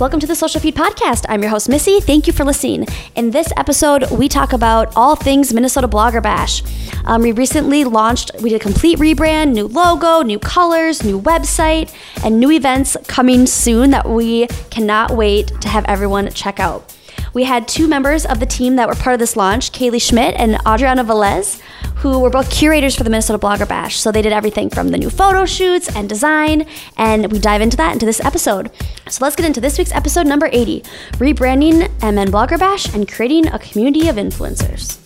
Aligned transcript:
Welcome 0.00 0.20
to 0.20 0.26
the 0.26 0.34
Social 0.34 0.62
Feed 0.62 0.74
Podcast. 0.76 1.26
I'm 1.28 1.42
your 1.42 1.50
host, 1.50 1.68
Missy. 1.68 2.00
Thank 2.00 2.26
you 2.26 2.32
for 2.32 2.42
listening. 2.42 2.86
In 3.16 3.32
this 3.32 3.52
episode, 3.58 4.10
we 4.10 4.30
talk 4.30 4.54
about 4.54 4.96
all 4.96 5.14
things 5.14 5.52
Minnesota 5.52 5.86
Blogger 5.86 6.22
Bash. 6.22 6.62
Um, 7.04 7.20
we 7.20 7.32
recently 7.32 7.84
launched, 7.84 8.30
we 8.40 8.48
did 8.48 8.62
a 8.62 8.64
complete 8.64 8.98
rebrand, 8.98 9.52
new 9.52 9.66
logo, 9.66 10.22
new 10.22 10.38
colors, 10.38 11.04
new 11.04 11.20
website, 11.20 11.94
and 12.24 12.40
new 12.40 12.50
events 12.50 12.96
coming 13.08 13.44
soon 13.44 13.90
that 13.90 14.08
we 14.08 14.46
cannot 14.70 15.10
wait 15.10 15.48
to 15.60 15.68
have 15.68 15.84
everyone 15.84 16.30
check 16.30 16.58
out. 16.58 16.96
We 17.34 17.44
had 17.44 17.68
two 17.68 17.86
members 17.86 18.24
of 18.24 18.40
the 18.40 18.46
team 18.46 18.76
that 18.76 18.88
were 18.88 18.94
part 18.94 19.12
of 19.12 19.20
this 19.20 19.36
launch, 19.36 19.70
Kaylee 19.70 20.00
Schmidt 20.00 20.34
and 20.36 20.56
Adriana 20.66 21.04
Velez, 21.04 21.60
who 22.00 22.18
were 22.18 22.30
both 22.30 22.50
curators 22.50 22.96
for 22.96 23.04
the 23.04 23.10
Minnesota 23.10 23.38
Blogger 23.38 23.68
Bash. 23.68 23.98
So 23.98 24.10
they 24.10 24.22
did 24.22 24.32
everything 24.32 24.70
from 24.70 24.88
the 24.88 24.96
new 24.96 25.10
photo 25.10 25.44
shoots 25.44 25.94
and 25.94 26.08
design, 26.08 26.66
and 26.96 27.30
we 27.30 27.38
dive 27.38 27.60
into 27.60 27.76
that 27.76 27.92
into 27.92 28.06
this 28.06 28.20
episode. 28.20 28.70
So 29.08 29.22
let's 29.22 29.36
get 29.36 29.44
into 29.44 29.60
this 29.60 29.76
week's 29.76 29.92
episode 29.92 30.26
number 30.26 30.48
80 30.50 30.80
rebranding 31.18 31.90
MN 32.00 32.32
Blogger 32.32 32.58
Bash 32.58 32.92
and 32.94 33.06
creating 33.06 33.48
a 33.48 33.58
community 33.58 34.08
of 34.08 34.16
influencers. 34.16 34.98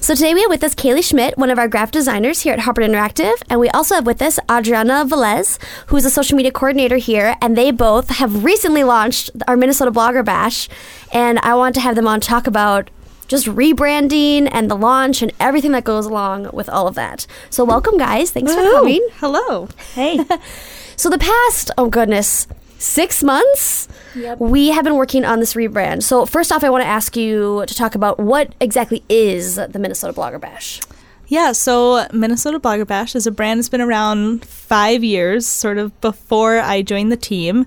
So 0.00 0.14
today 0.16 0.34
we 0.34 0.40
have 0.40 0.50
with 0.50 0.64
us 0.64 0.74
Kaylee 0.74 1.04
Schmidt, 1.04 1.38
one 1.38 1.50
of 1.50 1.58
our 1.58 1.68
graphic 1.68 1.92
designers 1.92 2.40
here 2.40 2.54
at 2.54 2.60
Hubbard 2.60 2.84
Interactive, 2.84 3.34
and 3.48 3.60
we 3.60 3.68
also 3.68 3.94
have 3.94 4.06
with 4.06 4.20
us 4.20 4.40
Adriana 4.50 5.04
Velez, 5.04 5.62
who 5.86 5.96
is 5.96 6.04
a 6.04 6.10
social 6.10 6.36
media 6.36 6.50
coordinator 6.50 6.96
here, 6.96 7.36
and 7.40 7.56
they 7.56 7.70
both 7.70 8.08
have 8.08 8.42
recently 8.42 8.82
launched 8.82 9.30
our 9.46 9.56
Minnesota 9.56 9.92
Blogger 9.92 10.24
Bash, 10.24 10.68
and 11.12 11.38
I 11.40 11.54
want 11.54 11.76
to 11.76 11.80
have 11.80 11.94
them 11.94 12.08
on 12.08 12.20
talk 12.20 12.48
about 12.48 12.90
just 13.30 13.46
rebranding 13.46 14.48
and 14.50 14.68
the 14.68 14.74
launch 14.74 15.22
and 15.22 15.32
everything 15.38 15.70
that 15.70 15.84
goes 15.84 16.04
along 16.04 16.50
with 16.52 16.68
all 16.68 16.88
of 16.88 16.96
that. 16.96 17.26
So 17.48 17.64
welcome 17.64 17.96
guys. 17.96 18.32
Thanks 18.32 18.52
for 18.52 18.60
coming. 18.60 19.06
Hello. 19.14 19.68
Hey. 19.94 20.18
so 20.96 21.08
the 21.08 21.16
past, 21.16 21.70
oh 21.78 21.88
goodness, 21.88 22.48
six 22.78 23.22
months, 23.22 23.86
Yep. 24.16 24.40
we 24.40 24.70
have 24.70 24.82
been 24.84 24.96
working 24.96 25.24
on 25.24 25.38
this 25.38 25.54
rebrand. 25.54 26.02
So 26.02 26.26
first 26.26 26.50
off, 26.50 26.64
I 26.64 26.70
want 26.70 26.82
to 26.82 26.88
ask 26.88 27.16
you 27.16 27.62
to 27.68 27.74
talk 27.74 27.94
about 27.94 28.18
what 28.18 28.52
exactly 28.60 29.04
is 29.08 29.54
the 29.54 29.78
Minnesota 29.78 30.12
Blogger 30.12 30.40
Bash. 30.40 30.80
Yeah, 31.28 31.52
so 31.52 32.08
Minnesota 32.12 32.58
Blogger 32.58 32.84
Bash 32.84 33.14
is 33.14 33.28
a 33.28 33.30
brand 33.30 33.60
that's 33.60 33.68
been 33.68 33.80
around 33.80 34.44
five 34.44 35.04
years, 35.04 35.46
sort 35.46 35.78
of 35.78 35.98
before 36.00 36.58
I 36.58 36.82
joined 36.82 37.12
the 37.12 37.16
team. 37.16 37.66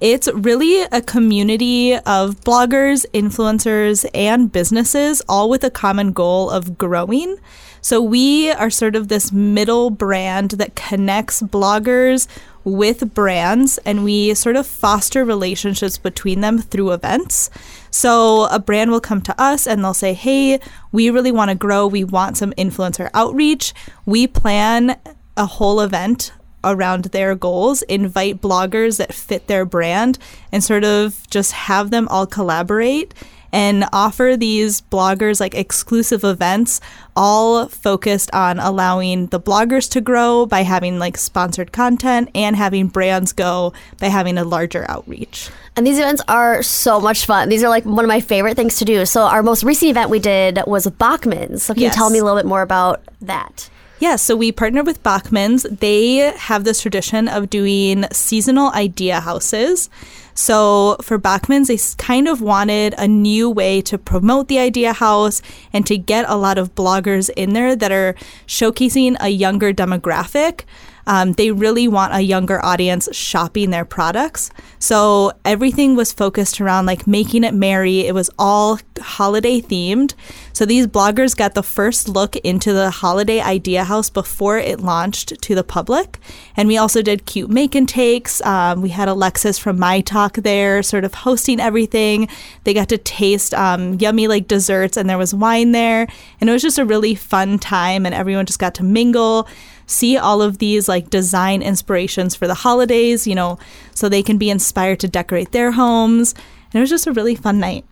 It's 0.00 0.28
really 0.32 0.82
a 0.84 1.02
community 1.02 1.94
of 1.94 2.40
bloggers, 2.40 3.04
influencers, 3.12 4.08
and 4.14 4.50
businesses, 4.50 5.20
all 5.28 5.50
with 5.50 5.62
a 5.62 5.70
common 5.70 6.12
goal 6.12 6.48
of 6.48 6.78
growing. 6.78 7.36
So 7.82 8.00
we 8.00 8.50
are 8.50 8.70
sort 8.70 8.96
of 8.96 9.08
this 9.08 9.30
middle 9.30 9.90
brand 9.90 10.52
that 10.52 10.74
connects 10.74 11.42
bloggers 11.42 12.28
with 12.64 13.14
brands 13.14 13.78
and 13.86 14.04
we 14.04 14.34
sort 14.34 14.56
of 14.56 14.66
foster 14.66 15.24
relationships 15.24 15.98
between 15.98 16.40
them 16.40 16.58
through 16.58 16.92
events. 16.92 17.50
So 17.90 18.44
a 18.50 18.58
brand 18.58 18.90
will 18.90 19.00
come 19.00 19.22
to 19.22 19.42
us 19.42 19.66
and 19.66 19.82
they'll 19.82 19.94
say, 19.94 20.12
Hey, 20.14 20.60
we 20.92 21.10
really 21.10 21.32
want 21.32 21.50
to 21.50 21.54
grow. 21.54 21.86
We 21.86 22.04
want 22.04 22.36
some 22.36 22.52
influencer 22.52 23.10
outreach. 23.14 23.74
We 24.04 24.26
plan 24.26 24.98
a 25.36 25.46
whole 25.46 25.80
event 25.80 26.32
around 26.64 27.04
their 27.06 27.34
goals, 27.34 27.82
invite 27.82 28.40
bloggers 28.40 28.98
that 28.98 29.14
fit 29.14 29.46
their 29.46 29.64
brand, 29.64 30.18
and 30.52 30.62
sort 30.62 30.84
of 30.84 31.28
just 31.30 31.52
have 31.52 31.90
them 31.90 32.06
all 32.08 32.26
collaborate 32.26 33.14
and 33.52 33.84
offer 33.92 34.36
these 34.38 34.80
bloggers 34.80 35.40
like 35.40 35.56
exclusive 35.56 36.22
events, 36.22 36.80
all 37.16 37.66
focused 37.66 38.30
on 38.32 38.60
allowing 38.60 39.26
the 39.26 39.40
bloggers 39.40 39.90
to 39.90 40.00
grow 40.00 40.46
by 40.46 40.62
having 40.62 41.00
like 41.00 41.16
sponsored 41.16 41.72
content 41.72 42.30
and 42.32 42.54
having 42.54 42.86
brands 42.86 43.32
go 43.32 43.72
by 43.98 44.06
having 44.06 44.38
a 44.38 44.44
larger 44.44 44.86
outreach. 44.88 45.50
And 45.74 45.84
these 45.84 45.98
events 45.98 46.22
are 46.28 46.62
so 46.62 47.00
much 47.00 47.26
fun. 47.26 47.48
These 47.48 47.64
are 47.64 47.68
like 47.68 47.84
one 47.84 48.04
of 48.04 48.08
my 48.08 48.20
favorite 48.20 48.54
things 48.56 48.76
to 48.76 48.84
do. 48.84 49.04
So 49.04 49.22
our 49.22 49.42
most 49.42 49.64
recent 49.64 49.90
event 49.90 50.10
we 50.10 50.20
did 50.20 50.60
was 50.68 50.86
Bachman's. 50.88 51.64
So 51.64 51.74
can 51.74 51.82
Yes. 51.82 51.92
you 51.94 51.98
tell 51.98 52.10
me 52.10 52.20
a 52.20 52.24
little 52.24 52.38
bit 52.38 52.46
more 52.46 52.62
about 52.62 53.00
that? 53.20 53.68
Yeah, 54.00 54.16
so 54.16 54.34
we 54.34 54.50
partnered 54.50 54.86
with 54.86 55.02
Bachman's. 55.02 55.64
They 55.64 56.32
have 56.34 56.64
this 56.64 56.80
tradition 56.80 57.28
of 57.28 57.50
doing 57.50 58.06
seasonal 58.10 58.70
idea 58.72 59.20
houses. 59.20 59.90
So 60.32 60.96
for 61.02 61.18
Bachman's, 61.18 61.68
they 61.68 61.78
kind 61.98 62.26
of 62.26 62.40
wanted 62.40 62.94
a 62.96 63.06
new 63.06 63.50
way 63.50 63.82
to 63.82 63.98
promote 63.98 64.48
the 64.48 64.58
idea 64.58 64.94
house 64.94 65.42
and 65.74 65.86
to 65.86 65.98
get 65.98 66.24
a 66.30 66.36
lot 66.36 66.56
of 66.56 66.74
bloggers 66.74 67.28
in 67.36 67.52
there 67.52 67.76
that 67.76 67.92
are 67.92 68.14
showcasing 68.46 69.18
a 69.20 69.28
younger 69.28 69.70
demographic. 69.70 70.62
Um, 71.06 71.32
they 71.32 71.50
really 71.50 71.88
want 71.88 72.14
a 72.14 72.20
younger 72.20 72.64
audience 72.64 73.08
shopping 73.12 73.70
their 73.70 73.84
products. 73.84 74.50
So 74.78 75.32
everything 75.44 75.96
was 75.96 76.12
focused 76.12 76.60
around 76.60 76.86
like 76.86 77.06
making 77.06 77.44
it 77.44 77.54
merry. 77.54 78.00
It 78.00 78.14
was 78.14 78.30
all 78.38 78.78
holiday 79.00 79.60
themed. 79.60 80.14
So 80.52 80.64
these 80.66 80.86
bloggers 80.86 81.36
got 81.36 81.54
the 81.54 81.62
first 81.62 82.08
look 82.08 82.36
into 82.36 82.72
the 82.72 82.90
holiday 82.90 83.40
idea 83.40 83.84
house 83.84 84.10
before 84.10 84.58
it 84.58 84.80
launched 84.80 85.40
to 85.40 85.54
the 85.54 85.64
public. 85.64 86.18
And 86.56 86.68
we 86.68 86.76
also 86.76 87.02
did 87.02 87.26
cute 87.26 87.50
make 87.50 87.74
and 87.74 87.88
takes. 87.88 88.40
Um, 88.42 88.82
we 88.82 88.90
had 88.90 89.08
Alexis 89.08 89.58
from 89.58 89.78
My 89.78 90.00
Talk 90.00 90.34
there, 90.34 90.82
sort 90.82 91.04
of 91.04 91.14
hosting 91.14 91.60
everything. 91.60 92.28
They 92.64 92.74
got 92.74 92.88
to 92.90 92.98
taste 92.98 93.54
um, 93.54 93.94
yummy 93.94 94.28
like 94.28 94.48
desserts, 94.48 94.96
and 94.96 95.08
there 95.08 95.18
was 95.18 95.34
wine 95.34 95.72
there. 95.72 96.06
And 96.40 96.50
it 96.50 96.52
was 96.52 96.62
just 96.62 96.78
a 96.78 96.84
really 96.84 97.14
fun 97.14 97.58
time, 97.58 98.04
and 98.04 98.14
everyone 98.14 98.46
just 98.46 98.58
got 98.58 98.74
to 98.76 98.84
mingle 98.84 99.48
see 99.90 100.16
all 100.16 100.42
of 100.42 100.58
these 100.58 100.88
like 100.88 101.10
design 101.10 101.62
inspirations 101.62 102.34
for 102.34 102.46
the 102.46 102.54
holidays, 102.54 103.26
you 103.26 103.34
know, 103.34 103.58
so 103.94 104.08
they 104.08 104.22
can 104.22 104.38
be 104.38 104.50
inspired 104.50 105.00
to 105.00 105.08
decorate 105.08 105.52
their 105.52 105.72
homes. 105.72 106.34
And 106.72 106.76
it 106.76 106.80
was 106.80 106.90
just 106.90 107.06
a 107.06 107.12
really 107.12 107.34
fun 107.34 107.58
night. 107.58 107.84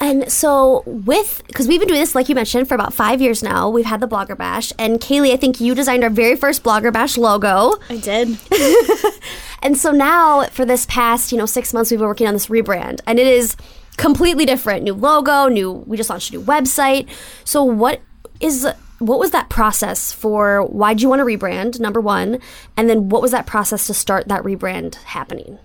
And 0.00 0.30
so, 0.30 0.82
with 0.86 1.42
because 1.46 1.68
we've 1.68 1.78
been 1.78 1.88
doing 1.88 2.00
this, 2.00 2.16
like 2.16 2.28
you 2.28 2.34
mentioned, 2.34 2.68
for 2.68 2.74
about 2.74 2.92
five 2.92 3.20
years 3.20 3.44
now, 3.44 3.68
we've 3.68 3.86
had 3.86 4.00
the 4.00 4.08
Blogger 4.08 4.36
Bash. 4.36 4.72
And 4.76 5.00
Kaylee, 5.00 5.32
I 5.32 5.36
think 5.36 5.60
you 5.60 5.72
designed 5.72 6.02
our 6.02 6.10
very 6.10 6.34
first 6.34 6.64
Blogger 6.64 6.92
Bash 6.92 7.16
logo. 7.16 7.74
I 7.88 7.98
did. 7.98 8.36
And 9.64 9.78
so 9.78 9.90
now, 9.90 10.44
for 10.44 10.66
this 10.66 10.84
past, 10.84 11.32
you 11.32 11.38
know, 11.38 11.46
six 11.46 11.72
months, 11.72 11.90
we've 11.90 11.98
been 11.98 12.06
working 12.06 12.26
on 12.26 12.34
this 12.34 12.48
rebrand, 12.48 13.00
and 13.06 13.18
it 13.18 13.26
is 13.26 13.56
completely 13.96 14.44
different. 14.44 14.84
New 14.84 14.92
logo, 14.92 15.48
new. 15.48 15.72
We 15.72 15.96
just 15.96 16.10
launched 16.10 16.28
a 16.30 16.36
new 16.36 16.44
website. 16.44 17.08
So, 17.44 17.64
what 17.64 18.02
is 18.40 18.68
what 19.06 19.18
was 19.18 19.30
that 19.32 19.50
process 19.50 20.12
for? 20.12 20.62
Why'd 20.62 21.02
you 21.02 21.08
want 21.08 21.20
to 21.20 21.24
rebrand? 21.24 21.80
Number 21.80 22.00
one, 22.00 22.38
and 22.76 22.88
then 22.88 23.08
what 23.08 23.22
was 23.22 23.30
that 23.32 23.46
process 23.46 23.86
to 23.86 23.94
start 23.94 24.28
that 24.28 24.42
rebrand 24.42 24.96
happening? 24.96 25.58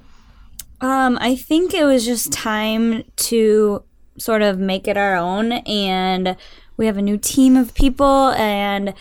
Um, 0.82 1.18
I 1.22 1.36
think 1.36 1.74
it 1.74 1.86
was 1.86 2.06
just 2.06 2.32
time 2.32 3.04
to 3.16 3.84
sort 4.18 4.42
of 4.42 4.60
make 4.60 4.88
it 4.88 4.98
our 4.98 5.16
own, 5.16 5.52
and 5.52 6.36
we 6.78 6.86
have 6.86 6.98
a 6.98 7.02
new 7.02 7.18
team 7.18 7.58
of 7.58 7.74
people, 7.74 8.30
and 8.32 8.94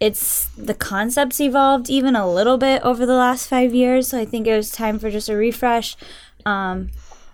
it's 0.00 0.46
the 0.56 0.74
concepts 0.74 1.40
evolved 1.40 1.90
even 1.90 2.16
a 2.16 2.30
little 2.30 2.56
bit 2.56 2.82
over 2.82 3.04
the 3.04 3.14
last 3.14 3.48
five 3.48 3.74
years. 3.74 4.08
So 4.08 4.18
I 4.18 4.24
think 4.24 4.46
it 4.46 4.56
was 4.56 4.70
time 4.70 4.98
for 4.98 5.10
just 5.10 5.28
a 5.28 5.36
refresh, 5.36 5.96
um, 6.46 6.90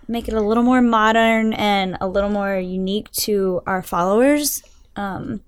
make 0.07 0.27
it 0.27 0.33
a 0.33 0.41
little 0.41 0.63
more 0.63 0.81
modern 0.81 1.53
and 1.53 1.97
a 2.01 2.07
little 2.07 2.29
more 2.29 2.57
unique 2.57 3.09
to 3.11 3.61
our 3.65 3.81
followers. 3.81 4.63
Um, 4.97 5.41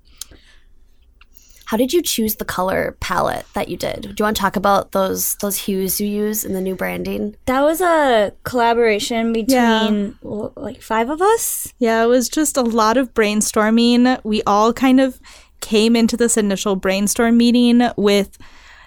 How 1.69 1.77
did 1.77 1.93
you 1.93 2.01
choose 2.01 2.37
the 2.37 2.45
color 2.45 2.97
palette 2.99 3.45
that 3.53 3.69
you 3.69 3.77
did? 3.77 4.01
Do 4.01 4.15
you 4.17 4.25
want 4.25 4.35
to 4.37 4.41
talk 4.41 4.55
about 4.55 4.91
those 4.91 5.35
those 5.35 5.55
hues 5.55 6.01
you 6.01 6.07
use 6.07 6.43
in 6.43 6.53
the 6.53 6.61
new 6.61 6.73
branding? 6.73 7.35
that 7.45 7.61
was 7.61 7.79
a 7.79 8.33
collaboration 8.43 9.31
between 9.33 10.17
l- 10.25 10.51
like 10.55 10.81
five 10.81 11.11
of 11.11 11.21
us. 11.21 11.71
Yeah, 11.77 12.03
it 12.03 12.07
was 12.07 12.27
just 12.27 12.57
a 12.57 12.63
lot 12.63 12.97
of 12.97 13.13
brainstorming. 13.13 14.19
We 14.23 14.41
all 14.47 14.73
kind 14.73 14.99
of 14.99 15.19
came 15.61 15.95
into 15.95 16.17
this 16.17 16.37
initial 16.37 16.75
brainstorm 16.75 17.37
meeting 17.37 17.87
with 17.97 18.37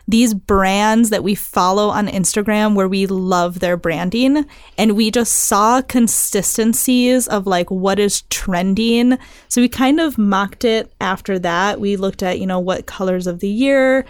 these 0.08 0.34
brands 0.34 1.10
that 1.10 1.22
we 1.22 1.34
follow 1.34 1.88
on 1.88 2.08
Instagram 2.08 2.74
where 2.74 2.88
we 2.88 3.06
love 3.06 3.60
their 3.60 3.76
branding 3.76 4.46
and 4.76 4.96
we 4.96 5.10
just 5.10 5.32
saw 5.32 5.80
consistencies 5.82 7.28
of 7.28 7.46
like 7.46 7.70
what 7.70 7.98
is 7.98 8.22
trending. 8.22 9.18
So 9.48 9.60
we 9.60 9.68
kind 9.68 10.00
of 10.00 10.18
mocked 10.18 10.64
it 10.64 10.92
after 11.00 11.38
that. 11.38 11.80
We 11.80 11.96
looked 11.96 12.22
at, 12.22 12.40
you 12.40 12.46
know, 12.46 12.58
what 12.58 12.86
colors 12.86 13.26
of 13.26 13.40
the 13.40 13.48
year 13.48 14.04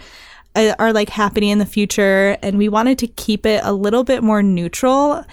uh, 0.55 0.75
are 0.79 0.93
like 0.93 1.09
happening 1.09 1.49
in 1.49 1.59
the 1.59 1.65
future 1.65 2.37
and 2.41 2.57
we 2.57 2.69
wanted 2.69 2.99
to 2.99 3.07
keep 3.07 3.45
it 3.45 3.61
a 3.63 3.73
little 3.73 4.03
bit 4.03 4.23
more 4.23 4.43
neutral 4.43 5.23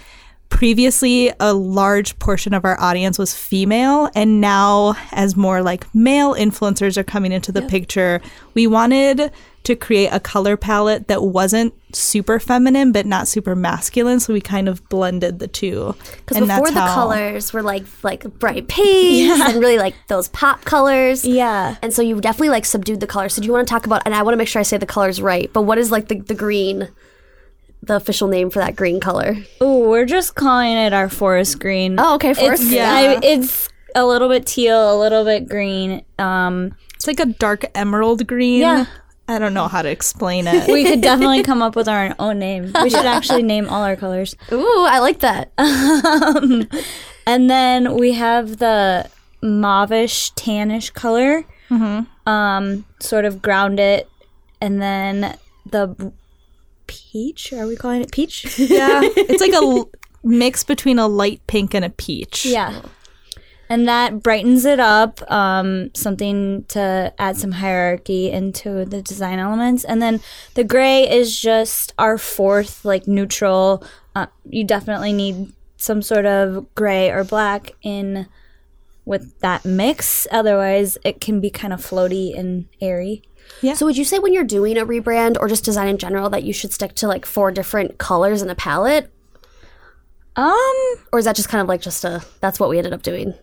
previously 0.51 1.33
a 1.41 1.55
large 1.55 2.19
portion 2.19 2.53
of 2.53 2.65
our 2.67 2.79
audience 2.81 3.19
was 3.19 3.35
female 3.35 4.11
and 4.15 4.41
now 4.41 4.95
as 5.13 5.37
more 5.37 5.63
like 5.63 5.87
male 5.95 6.35
influencers 6.35 6.99
are 6.99 7.05
coming 7.05 7.33
into 7.33 7.51
the 7.51 7.63
picture 7.63 8.21
we 8.53 8.67
wanted 8.67 9.33
to 9.63 9.77
create 9.77 10.09
a 10.09 10.19
color 10.21 10.57
palette 10.57 11.07
that 11.09 11.23
wasn't 11.23 11.73
super 11.95 12.39
feminine 12.41 12.93
but 12.93 13.07
not 13.07 13.29
super 13.29 13.55
masculine 13.55 14.19
so 14.19 14.33
we 14.33 14.41
kind 14.41 14.69
of 14.69 14.87
blended 14.89 15.39
the 15.39 15.47
two 15.49 15.95
Because 16.27 16.41
before 16.41 16.71
the 16.71 16.81
how- 16.81 16.95
colors 16.95 17.53
were 17.53 17.63
like 17.63 17.85
like 18.03 18.25
bright 18.39 18.69
pinks 18.69 19.41
and 19.41 19.61
really 19.61 19.79
like 19.79 19.95
those 20.09 20.29
pop 20.29 20.65
colors. 20.65 21.25
Yeah. 21.25 21.77
And 21.83 21.93
so 21.93 22.03
you 22.03 22.21
definitely 22.21 22.49
like 22.51 22.65
subdued 22.65 23.01
the 23.01 23.07
colors. 23.07 23.35
So 23.35 23.41
do 23.43 23.47
you 23.47 23.53
want 23.53 23.67
to 23.67 23.71
talk 23.73 23.87
about? 23.87 24.03
And 24.05 24.15
I 24.15 24.23
want 24.23 24.33
to 24.33 24.37
make 24.37 24.49
sure 24.49 24.61
I 24.61 24.63
say 24.63 24.77
the 24.79 24.87
colors 24.87 25.21
right. 25.23 25.51
But 25.53 25.63
what 25.63 25.79
is 25.79 25.91
like 25.91 26.09
the 26.09 26.21
the 26.21 26.35
green? 26.35 26.89
The 27.83 27.97
official 27.97 28.29
name 28.29 28.51
for 28.51 28.59
that 28.61 28.77
green 28.77 29.01
color? 29.01 29.37
Oh, 29.61 29.89
we're 29.89 30.05
just 30.07 30.35
calling 30.35 30.77
it 30.77 30.93
our 30.93 31.09
forest 31.09 31.59
green. 31.61 31.97
Oh, 31.99 32.15
okay, 32.17 32.35
forest. 32.35 32.63
It's, 32.65 32.73
Yeah. 32.73 32.93
I, 32.93 33.21
it's 33.23 33.69
a 33.95 34.05
little 34.07 34.29
bit 34.29 34.47
teal, 34.47 34.95
a 34.95 34.99
little 34.99 35.25
bit 35.25 35.49
green. 35.49 36.03
Um, 36.19 36.75
It's 36.95 37.07
like 37.07 37.21
a 37.21 37.27
dark 37.27 37.65
emerald 37.75 38.27
green. 38.27 38.61
Yeah. 38.61 38.87
I 39.29 39.39
don't 39.39 39.55
know 39.55 39.69
how 39.69 39.83
to 39.83 39.89
explain 39.89 40.47
it. 40.49 40.67
we 40.67 40.85
could 40.85 41.01
definitely 41.11 41.43
come 41.45 41.63
up 41.63 41.77
with 41.77 41.89
our 41.89 42.15
own 42.19 42.39
name. 42.41 42.73
We 42.83 42.91
should 42.91 43.07
actually 43.07 43.45
name 43.45 43.69
all 43.69 43.83
our 43.85 43.95
colors. 43.97 44.35
Ooh, 44.53 44.85
I 44.89 44.99
like 44.99 45.21
that. 45.21 45.53
Um, 45.59 46.69
and 47.27 47.49
then 47.51 47.95
we 47.95 48.13
have 48.15 48.59
the 48.59 49.09
mauvish, 49.43 50.33
tannish 50.35 50.93
color. 50.93 51.45
Hmm. 51.69 52.01
Um, 52.27 52.85
sort 52.99 53.25
of 53.25 53.41
ground 53.41 53.79
it, 53.79 54.09
and 54.61 54.83
then 54.83 55.37
the 55.71 55.87
b- 55.89 56.11
peach. 56.91 57.53
Are 57.53 57.67
we 57.67 57.77
calling 57.77 58.03
it 58.03 58.11
peach? 58.11 58.59
yeah. 58.59 59.01
It's 59.03 59.41
like 59.41 59.53
a 59.53 59.57
l- 59.57 59.91
mix 60.23 60.65
between 60.65 60.99
a 60.99 61.07
light 61.07 61.41
pink 61.47 61.73
and 61.73 61.85
a 61.85 61.91
peach. 61.91 62.45
Yeah. 62.45 62.83
And 63.69 63.87
that 63.87 64.21
brightens 64.21 64.65
it 64.65 64.81
up, 64.81 65.23
um, 65.31 65.95
something 65.95 66.65
to 66.69 67.15
add 67.19 67.37
some 67.37 67.53
hierarchy 67.53 68.29
into 68.29 68.85
the 68.85 69.01
design 69.01 69.39
elements. 69.39 69.85
And 69.85 70.03
then 70.03 70.21
the 70.55 70.65
gray 70.65 71.09
is 71.09 71.41
just 71.41 71.95
our 71.97 72.19
fourth, 72.19 72.85
like 72.85 73.07
neutral. 73.07 73.85
Uh, 74.17 74.27
you 74.45 74.65
definitely 74.65 75.13
need 75.13 75.53
some 75.77 76.03
sort 76.03 76.27
of 76.27 76.75
gray 76.75 77.11
or 77.11 77.23
black 77.23 77.71
in 77.83 78.27
with 79.11 79.39
that 79.41 79.65
mix. 79.65 80.27
Otherwise, 80.31 80.97
it 81.05 81.21
can 81.21 81.41
be 81.41 81.51
kind 81.51 81.73
of 81.73 81.81
floaty 81.81 82.39
and 82.39 82.69
airy. 82.81 83.23
Yeah. 83.61 83.75
So 83.75 83.85
would 83.85 83.99
you 83.99 84.05
say 84.05 84.21
when 84.21 84.33
you're 84.33 84.45
doing 84.45 84.79
a 84.79 84.87
rebrand 84.87 85.37
or 85.41 85.49
just 85.49 85.65
design 85.65 85.89
in 85.89 85.99
general 85.99 86.31
that 86.31 86.45
you 86.45 86.53
should 86.53 86.73
stick 86.73 86.95
to 86.95 87.09
like 87.09 87.27
four 87.27 87.51
different 87.51 87.99
colors 87.99 88.41
in 88.41 88.49
a 88.49 88.55
palette? 88.55 89.13
Um, 90.37 90.95
Or 91.13 91.19
is 91.19 91.25
that 91.25 91.35
just 91.35 91.49
kind 91.49 91.61
of 91.61 91.69
like 91.69 91.83
just 91.83 92.05
a 92.05 92.25
that's 92.41 92.61
what 92.61 92.71
we 92.71 92.79
ended 92.79 92.93
up 92.93 93.03
doing? 93.03 93.35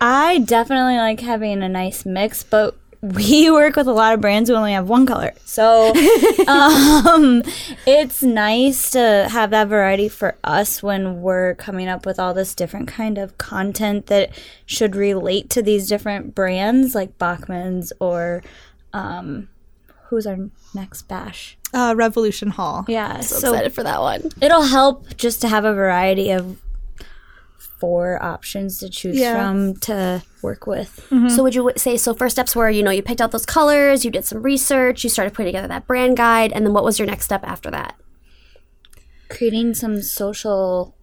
I 0.00 0.40
definitely 0.40 0.96
like 0.96 1.20
having 1.20 1.62
a 1.62 1.68
nice 1.68 2.04
mix, 2.04 2.44
but 2.44 2.77
we 3.00 3.50
work 3.52 3.76
with 3.76 3.86
a 3.86 3.92
lot 3.92 4.14
of 4.14 4.20
brands 4.20 4.48
who 4.50 4.56
only 4.56 4.72
have 4.72 4.88
one 4.88 5.06
color. 5.06 5.32
So 5.44 5.88
um, 6.48 7.42
it's 7.86 8.22
nice 8.22 8.90
to 8.92 9.28
have 9.30 9.50
that 9.50 9.68
variety 9.68 10.08
for 10.08 10.36
us 10.42 10.82
when 10.82 11.20
we're 11.22 11.54
coming 11.54 11.88
up 11.88 12.04
with 12.06 12.18
all 12.18 12.34
this 12.34 12.54
different 12.54 12.88
kind 12.88 13.18
of 13.18 13.38
content 13.38 14.06
that 14.06 14.30
should 14.66 14.96
relate 14.96 15.50
to 15.50 15.62
these 15.62 15.88
different 15.88 16.34
brands 16.34 16.94
like 16.94 17.18
Bachman's 17.18 17.92
or 18.00 18.42
um, 18.92 19.48
who's 20.06 20.26
our 20.26 20.38
next 20.74 21.02
bash? 21.02 21.56
Uh, 21.72 21.94
Revolution 21.96 22.50
Hall. 22.50 22.84
Yeah, 22.88 23.20
So, 23.20 23.36
so 23.38 23.52
excited 23.52 23.72
for 23.74 23.82
that 23.82 24.00
one. 24.00 24.30
it'll 24.40 24.62
help 24.62 25.16
just 25.16 25.40
to 25.42 25.48
have 25.48 25.64
a 25.64 25.74
variety 25.74 26.30
of 26.30 26.60
four 27.78 28.22
options 28.22 28.78
to 28.78 28.88
choose 28.90 29.16
Yeah. 29.18 29.34
from 29.34 29.76
to 29.80 30.22
work 30.42 30.66
with. 30.66 31.06
Mm-hmm. 31.10 31.28
So 31.28 31.42
would 31.42 31.54
you 31.54 31.70
say 31.76 31.96
so 31.96 32.14
first 32.14 32.34
steps 32.34 32.54
were, 32.56 32.68
you 32.70 32.82
know, 32.82 32.90
you 32.90 33.02
picked 33.02 33.20
out 33.20 33.30
those 33.30 33.46
colors, 33.46 34.04
you 34.04 34.10
did 34.10 34.24
some 34.24 34.42
research, 34.42 35.04
you 35.04 35.10
started 35.10 35.34
putting 35.34 35.48
together 35.52 35.68
that 35.68 35.86
brand 35.86 36.16
guide, 36.16 36.52
and 36.52 36.64
then 36.66 36.72
what 36.72 36.84
was 36.84 36.98
your 36.98 37.06
next 37.06 37.24
step 37.24 37.42
after 37.44 37.70
that? 37.70 37.94
creating 39.30 39.74
some 39.74 40.00
social 40.00 40.94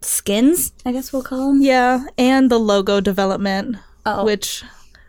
skins, 0.00 0.72
I 0.86 0.92
guess 0.92 1.12
we'll 1.12 1.24
call 1.24 1.48
them. 1.48 1.62
Yeah, 1.62 2.04
and 2.16 2.50
the 2.50 2.58
logo 2.58 3.00
development, 3.00 3.76
Oh. 4.06 4.24
which 4.24 4.62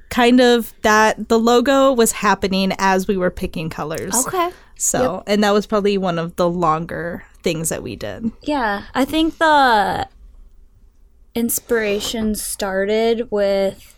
kind 0.10 0.42
of 0.42 0.74
that 0.82 1.30
the 1.30 1.38
logo 1.40 1.94
was 1.94 2.12
happening 2.14 2.74
as 2.80 3.08
we 3.08 3.16
were 3.18 3.30
picking 3.32 3.70
colors. 3.70 4.16
Okay. 4.28 4.50
So, 4.76 5.22
and 5.28 5.44
that 5.44 5.52
was 5.54 5.66
probably 5.68 5.98
one 6.00 6.18
of 6.20 6.36
the 6.36 6.50
longer 6.50 7.24
things 7.44 7.70
that 7.70 7.84
we 7.84 7.96
did. 7.96 8.32
Yeah, 8.42 8.84
I 8.96 9.06
think 9.06 9.38
the 9.38 10.08
inspiration 11.36 12.36
started 12.36 13.30
with 13.32 13.98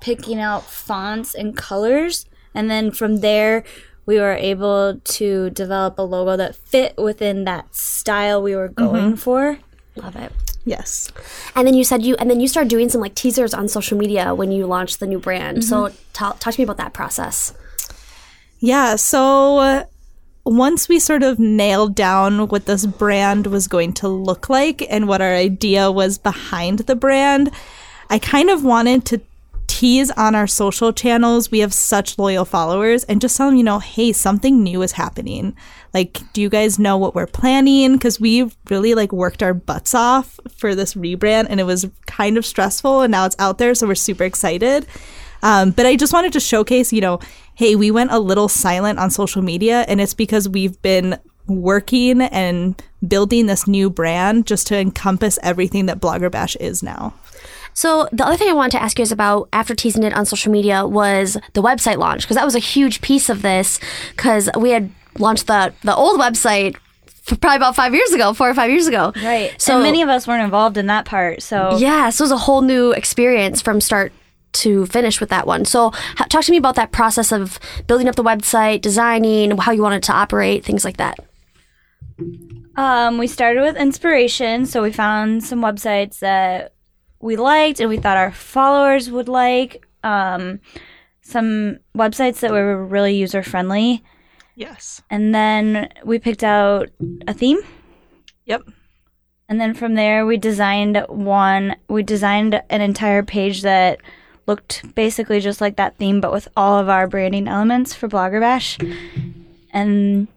picking 0.00 0.40
out 0.40 0.64
fonts 0.64 1.34
and 1.34 1.56
colors, 1.56 2.26
and 2.54 2.70
then 2.70 2.90
from 2.90 3.20
there, 3.20 3.64
we 4.06 4.20
were 4.20 4.34
able 4.34 5.00
to 5.02 5.50
develop 5.50 5.98
a 5.98 6.02
logo 6.02 6.36
that 6.36 6.54
fit 6.54 6.96
within 6.96 7.44
that 7.44 7.74
style 7.74 8.40
we 8.40 8.54
were 8.54 8.68
going 8.68 9.16
for. 9.16 9.58
Love 9.96 10.16
it. 10.16 10.32
Yes. 10.64 11.10
And 11.54 11.66
then 11.66 11.74
you 11.74 11.84
said 11.84 12.02
you 12.04 12.16
and 12.16 12.28
then 12.28 12.40
you 12.40 12.48
started 12.48 12.68
doing 12.68 12.88
some 12.88 13.00
like 13.00 13.14
teasers 13.14 13.54
on 13.54 13.68
social 13.68 13.96
media 13.96 14.34
when 14.34 14.50
you 14.52 14.66
launched 14.66 15.00
the 15.00 15.06
new 15.06 15.18
brand. 15.18 15.64
So 15.64 15.92
ta- 16.12 16.36
talk 16.38 16.54
to 16.54 16.60
me 16.60 16.64
about 16.64 16.76
that 16.76 16.92
process. 16.92 17.54
Yeah, 18.58 18.96
so 18.96 19.58
uh, 19.58 19.84
once 20.46 20.88
we 20.88 21.00
sort 21.00 21.24
of 21.24 21.38
nailed 21.38 21.94
down 21.94 22.46
what 22.48 22.66
this 22.66 22.86
brand 22.86 23.48
was 23.48 23.66
going 23.66 23.92
to 23.94 24.08
look 24.08 24.48
like 24.48 24.80
and 24.90 25.08
what 25.08 25.20
our 25.20 25.34
idea 25.34 25.90
was 25.90 26.18
behind 26.18 26.80
the 26.80 26.94
brand, 26.94 27.50
I 28.08 28.20
kind 28.20 28.48
of 28.48 28.62
wanted 28.62 29.04
to 29.06 29.20
tease 29.66 30.12
on 30.12 30.36
our 30.36 30.46
social 30.46 30.92
channels. 30.92 31.50
We 31.50 31.58
have 31.58 31.74
such 31.74 32.18
loyal 32.18 32.44
followers 32.44 33.02
and 33.04 33.20
just 33.20 33.36
tell 33.36 33.48
them, 33.48 33.56
you 33.56 33.64
know, 33.64 33.80
hey, 33.80 34.12
something 34.12 34.62
new 34.62 34.82
is 34.82 34.92
happening. 34.92 35.56
Like, 35.92 36.20
do 36.32 36.40
you 36.40 36.48
guys 36.48 36.78
know 36.78 36.96
what 36.96 37.14
we're 37.14 37.26
planning? 37.26 37.94
Because 37.94 38.20
we 38.20 38.50
really 38.70 38.94
like 38.94 39.12
worked 39.12 39.42
our 39.42 39.52
butts 39.52 39.94
off 39.94 40.38
for 40.56 40.74
this 40.76 40.94
rebrand 40.94 41.48
and 41.50 41.58
it 41.58 41.64
was 41.64 41.86
kind 42.06 42.38
of 42.38 42.46
stressful 42.46 43.00
and 43.00 43.10
now 43.10 43.26
it's 43.26 43.36
out 43.40 43.58
there. 43.58 43.74
So 43.74 43.88
we're 43.88 43.96
super 43.96 44.24
excited. 44.24 44.86
Um, 45.42 45.72
but 45.72 45.86
I 45.86 45.96
just 45.96 46.12
wanted 46.12 46.32
to 46.34 46.40
showcase, 46.40 46.92
you 46.92 47.00
know, 47.00 47.20
hey, 47.56 47.74
we 47.74 47.90
went 47.90 48.12
a 48.12 48.18
little 48.18 48.48
silent 48.48 48.98
on 48.98 49.10
social 49.10 49.42
media, 49.42 49.84
and 49.88 50.00
it's 50.00 50.14
because 50.14 50.48
we've 50.48 50.80
been 50.82 51.18
working 51.46 52.20
and 52.22 52.80
building 53.06 53.46
this 53.46 53.66
new 53.66 53.88
brand 53.90 54.46
just 54.46 54.66
to 54.68 54.78
encompass 54.78 55.38
everything 55.42 55.86
that 55.86 56.00
Blogger 56.00 56.30
Bash 56.30 56.56
is 56.56 56.82
now. 56.82 57.14
So 57.72 58.08
the 58.10 58.24
other 58.26 58.36
thing 58.36 58.48
I 58.48 58.52
wanted 58.52 58.72
to 58.72 58.82
ask 58.82 58.98
you 58.98 59.02
is 59.02 59.12
about 59.12 59.48
after 59.52 59.74
teasing 59.74 60.02
it 60.02 60.14
on 60.14 60.24
social 60.24 60.50
media 60.50 60.86
was 60.86 61.36
the 61.52 61.62
website 61.62 61.98
launch 61.98 62.22
because 62.22 62.36
that 62.36 62.44
was 62.44 62.54
a 62.54 62.60
huge 62.60 63.00
piece 63.00 63.28
of 63.28 63.42
this 63.42 63.78
because 64.10 64.48
we 64.58 64.70
had 64.70 64.90
launched 65.18 65.46
the 65.46 65.74
the 65.82 65.94
old 65.94 66.18
website 66.18 66.76
f- 67.30 67.38
probably 67.38 67.56
about 67.56 67.76
five 67.76 67.94
years 67.94 68.12
ago, 68.12 68.32
four 68.32 68.48
or 68.48 68.54
five 68.54 68.70
years 68.70 68.86
ago. 68.86 69.12
Right. 69.16 69.52
So 69.60 69.74
So 69.74 69.82
many 69.82 70.00
of 70.02 70.08
us 70.08 70.26
weren't 70.26 70.42
involved 70.44 70.78
in 70.78 70.86
that 70.86 71.04
part. 71.04 71.42
So 71.42 71.76
Yeah, 71.76 72.08
so 72.10 72.22
it 72.22 72.26
was 72.26 72.32
a 72.32 72.38
whole 72.38 72.62
new 72.62 72.92
experience 72.92 73.60
from 73.60 73.80
start 73.82 74.12
to 74.52 74.86
finish 74.86 75.20
with 75.20 75.28
that 75.30 75.46
one. 75.46 75.64
So, 75.64 75.90
talk 76.28 76.44
to 76.44 76.50
me 76.50 76.56
about 76.56 76.74
that 76.76 76.92
process 76.92 77.32
of 77.32 77.58
building 77.86 78.08
up 78.08 78.16
the 78.16 78.24
website, 78.24 78.80
designing, 78.80 79.56
how 79.58 79.72
you 79.72 79.82
wanted 79.82 79.96
it 79.96 80.02
to 80.04 80.12
operate, 80.12 80.64
things 80.64 80.84
like 80.84 80.96
that. 80.96 81.18
Um, 82.76 83.18
we 83.18 83.26
started 83.26 83.62
with 83.62 83.76
inspiration, 83.76 84.66
so 84.66 84.82
we 84.82 84.92
found 84.92 85.42
some 85.44 85.60
websites 85.60 86.18
that 86.20 86.74
we 87.20 87.36
liked 87.36 87.80
and 87.80 87.88
we 87.88 87.96
thought 87.96 88.16
our 88.16 88.32
followers 88.32 89.10
would 89.10 89.28
like. 89.28 89.86
Um, 90.04 90.60
some 91.22 91.78
websites 91.96 92.40
that 92.40 92.52
were 92.52 92.84
really 92.84 93.16
user 93.16 93.42
friendly, 93.42 94.04
Yes. 94.54 95.02
and 95.10 95.34
then 95.34 95.88
we 96.04 96.18
picked 96.18 96.44
out 96.44 96.90
a 97.26 97.34
theme. 97.34 97.58
Yep. 98.44 98.62
And 99.48 99.60
then 99.60 99.74
from 99.74 99.94
there, 99.94 100.24
we 100.26 100.36
designed 100.36 101.04
one. 101.08 101.76
We 101.88 102.02
designed 102.04 102.60
an 102.70 102.80
entire 102.80 103.22
page 103.24 103.62
that 103.62 104.00
looked 104.46 104.94
basically 104.94 105.40
just 105.40 105.60
like 105.60 105.76
that 105.76 105.96
theme, 105.96 106.20
but 106.20 106.32
with 106.32 106.48
all 106.56 106.78
of 106.78 106.88
our 106.88 107.06
branding 107.06 107.48
elements 107.48 107.94
for 107.94 108.08
Blogger 108.08 108.40
Bash. 108.40 108.78
And 109.72 110.28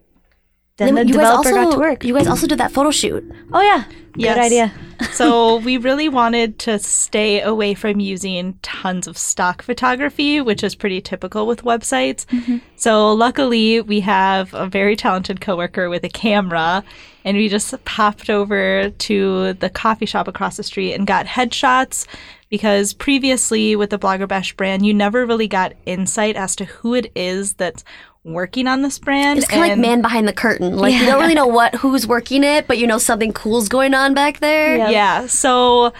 then, 0.86 0.94
the 0.94 1.06
you 1.06 1.14
guys 1.14 1.28
also 1.28 1.50
got 1.52 1.72
to 1.72 1.78
work. 1.78 2.04
you 2.04 2.14
guys 2.14 2.26
also 2.26 2.46
did 2.46 2.58
that 2.58 2.72
photo 2.72 2.90
shoot. 2.90 3.24
oh 3.52 3.60
yeah, 3.60 3.84
Yes. 4.16 4.34
good 4.34 4.44
idea. 4.44 4.72
so 5.12 5.56
we 5.58 5.78
really 5.78 6.08
wanted 6.08 6.58
to 6.60 6.78
stay 6.78 7.40
away 7.40 7.74
from 7.74 8.00
using 8.00 8.58
tons 8.62 9.06
of 9.06 9.16
stock 9.16 9.62
photography, 9.62 10.40
which 10.40 10.62
is 10.62 10.74
pretty 10.74 11.00
typical 11.00 11.46
with 11.46 11.62
websites. 11.62 12.26
Mm-hmm. 12.26 12.58
So 12.76 13.12
luckily, 13.12 13.80
we 13.80 14.00
have 14.00 14.52
a 14.52 14.66
very 14.66 14.96
talented 14.96 15.40
coworker 15.40 15.88
with 15.88 16.04
a 16.04 16.08
camera, 16.10 16.84
and 17.24 17.36
we 17.36 17.48
just 17.48 17.82
popped 17.84 18.28
over 18.28 18.90
to 18.90 19.54
the 19.54 19.70
coffee 19.70 20.06
shop 20.06 20.28
across 20.28 20.56
the 20.56 20.62
street 20.64 20.92
and 20.94 21.06
got 21.06 21.26
headshots. 21.26 22.06
Because 22.50 22.92
previously 22.94 23.76
with 23.76 23.90
the 23.90 23.98
Blogger 23.98 24.26
Bash 24.26 24.54
brand, 24.56 24.84
you 24.84 24.92
never 24.92 25.24
really 25.24 25.46
got 25.46 25.72
insight 25.86 26.34
as 26.34 26.56
to 26.56 26.64
who 26.64 26.94
it 26.94 27.12
is 27.14 27.52
that's 27.52 27.84
working 28.24 28.66
on 28.66 28.82
this 28.82 28.98
brand. 28.98 29.38
It's 29.38 29.48
kind 29.48 29.62
of 29.62 29.68
like 29.70 29.78
man 29.78 30.02
behind 30.02 30.28
the 30.28 30.32
curtain. 30.32 30.76
Like 30.76 30.94
you 30.94 31.06
don't 31.06 31.20
really 31.20 31.34
know 31.34 31.46
what 31.46 31.74
who's 31.76 32.06
working 32.06 32.44
it, 32.44 32.66
but 32.66 32.78
you 32.78 32.86
know 32.86 32.98
something 32.98 33.32
cool's 33.32 33.68
going 33.68 33.94
on 33.94 34.14
back 34.14 34.40
there. 34.40 34.76
Yeah. 34.76 34.90
Yeah. 34.90 35.26
So 35.26 35.92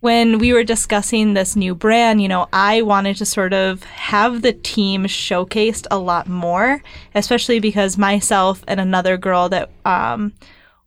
when 0.00 0.38
we 0.38 0.52
were 0.54 0.64
discussing 0.64 1.34
this 1.34 1.54
new 1.54 1.74
brand, 1.74 2.22
you 2.22 2.28
know, 2.28 2.48
I 2.52 2.80
wanted 2.82 3.16
to 3.16 3.26
sort 3.26 3.52
of 3.52 3.82
have 3.84 4.40
the 4.40 4.54
team 4.54 5.04
showcased 5.04 5.86
a 5.90 5.98
lot 5.98 6.26
more, 6.26 6.82
especially 7.14 7.60
because 7.60 7.98
myself 7.98 8.64
and 8.66 8.80
another 8.80 9.18
girl 9.18 9.50
that 9.50 9.70
um, 9.84 10.32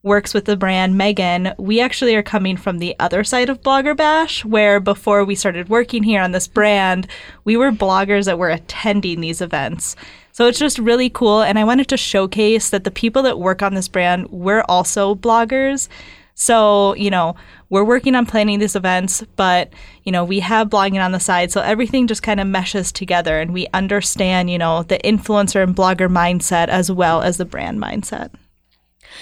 works 0.02 0.34
with 0.34 0.46
the 0.46 0.58
brand, 0.58 0.98
Megan, 0.98 1.54
we 1.60 1.80
actually 1.80 2.16
are 2.16 2.24
coming 2.24 2.58
from 2.58 2.80
the 2.80 2.96
other 3.00 3.24
side 3.24 3.50
of 3.50 3.62
Blogger 3.62 3.96
Bash, 3.96 4.44
where 4.44 4.80
before 4.80 5.24
we 5.24 5.36
started 5.36 5.70
working 5.70 6.02
here 6.02 6.22
on 6.22 6.32
this 6.32 6.48
brand, 6.48 7.08
we 7.46 7.56
were 7.56 7.72
bloggers 7.72 8.26
that 8.26 8.40
were 8.40 8.50
attending 8.50 9.22
these 9.22 9.42
events. 9.42 9.96
So 10.34 10.48
it's 10.48 10.60
just 10.60 10.80
really 10.80 11.10
cool. 11.12 11.44
And 11.44 11.60
I 11.60 11.64
wanted 11.64 11.88
to 11.90 11.98
showcase 11.98 12.72
that 12.72 12.84
the 12.84 12.92
people 12.92 13.22
that 13.22 13.40
work 13.40 13.62
on 13.62 13.76
this 13.76 13.88
brand, 13.88 14.30
we're 14.32 14.64
also 14.68 15.14
bloggers. 15.14 15.88
So, 16.34 16.96
you 16.96 17.12
know, 17.12 17.36
we're 17.70 17.84
working 17.84 18.16
on 18.16 18.26
planning 18.26 18.58
these 18.58 18.76
events, 18.76 19.24
but, 19.36 19.72
you 20.04 20.12
know, 20.12 20.26
we 20.26 20.40
have 20.40 20.70
blogging 20.70 21.04
on 21.04 21.12
the 21.12 21.20
side. 21.20 21.52
So 21.52 21.62
everything 21.62 22.08
just 22.08 22.24
kind 22.24 22.40
of 22.40 22.48
meshes 22.48 22.92
together 22.92 23.40
and 23.40 23.54
we 23.54 23.68
understand, 23.76 24.50
you 24.50 24.58
know, 24.58 24.82
the 24.82 24.98
influencer 25.04 25.62
and 25.62 25.76
blogger 25.76 26.10
mindset 26.10 26.68
as 26.68 26.92
well 26.92 27.22
as 27.22 27.38
the 27.38 27.46
brand 27.46 27.80
mindset. 27.80 28.32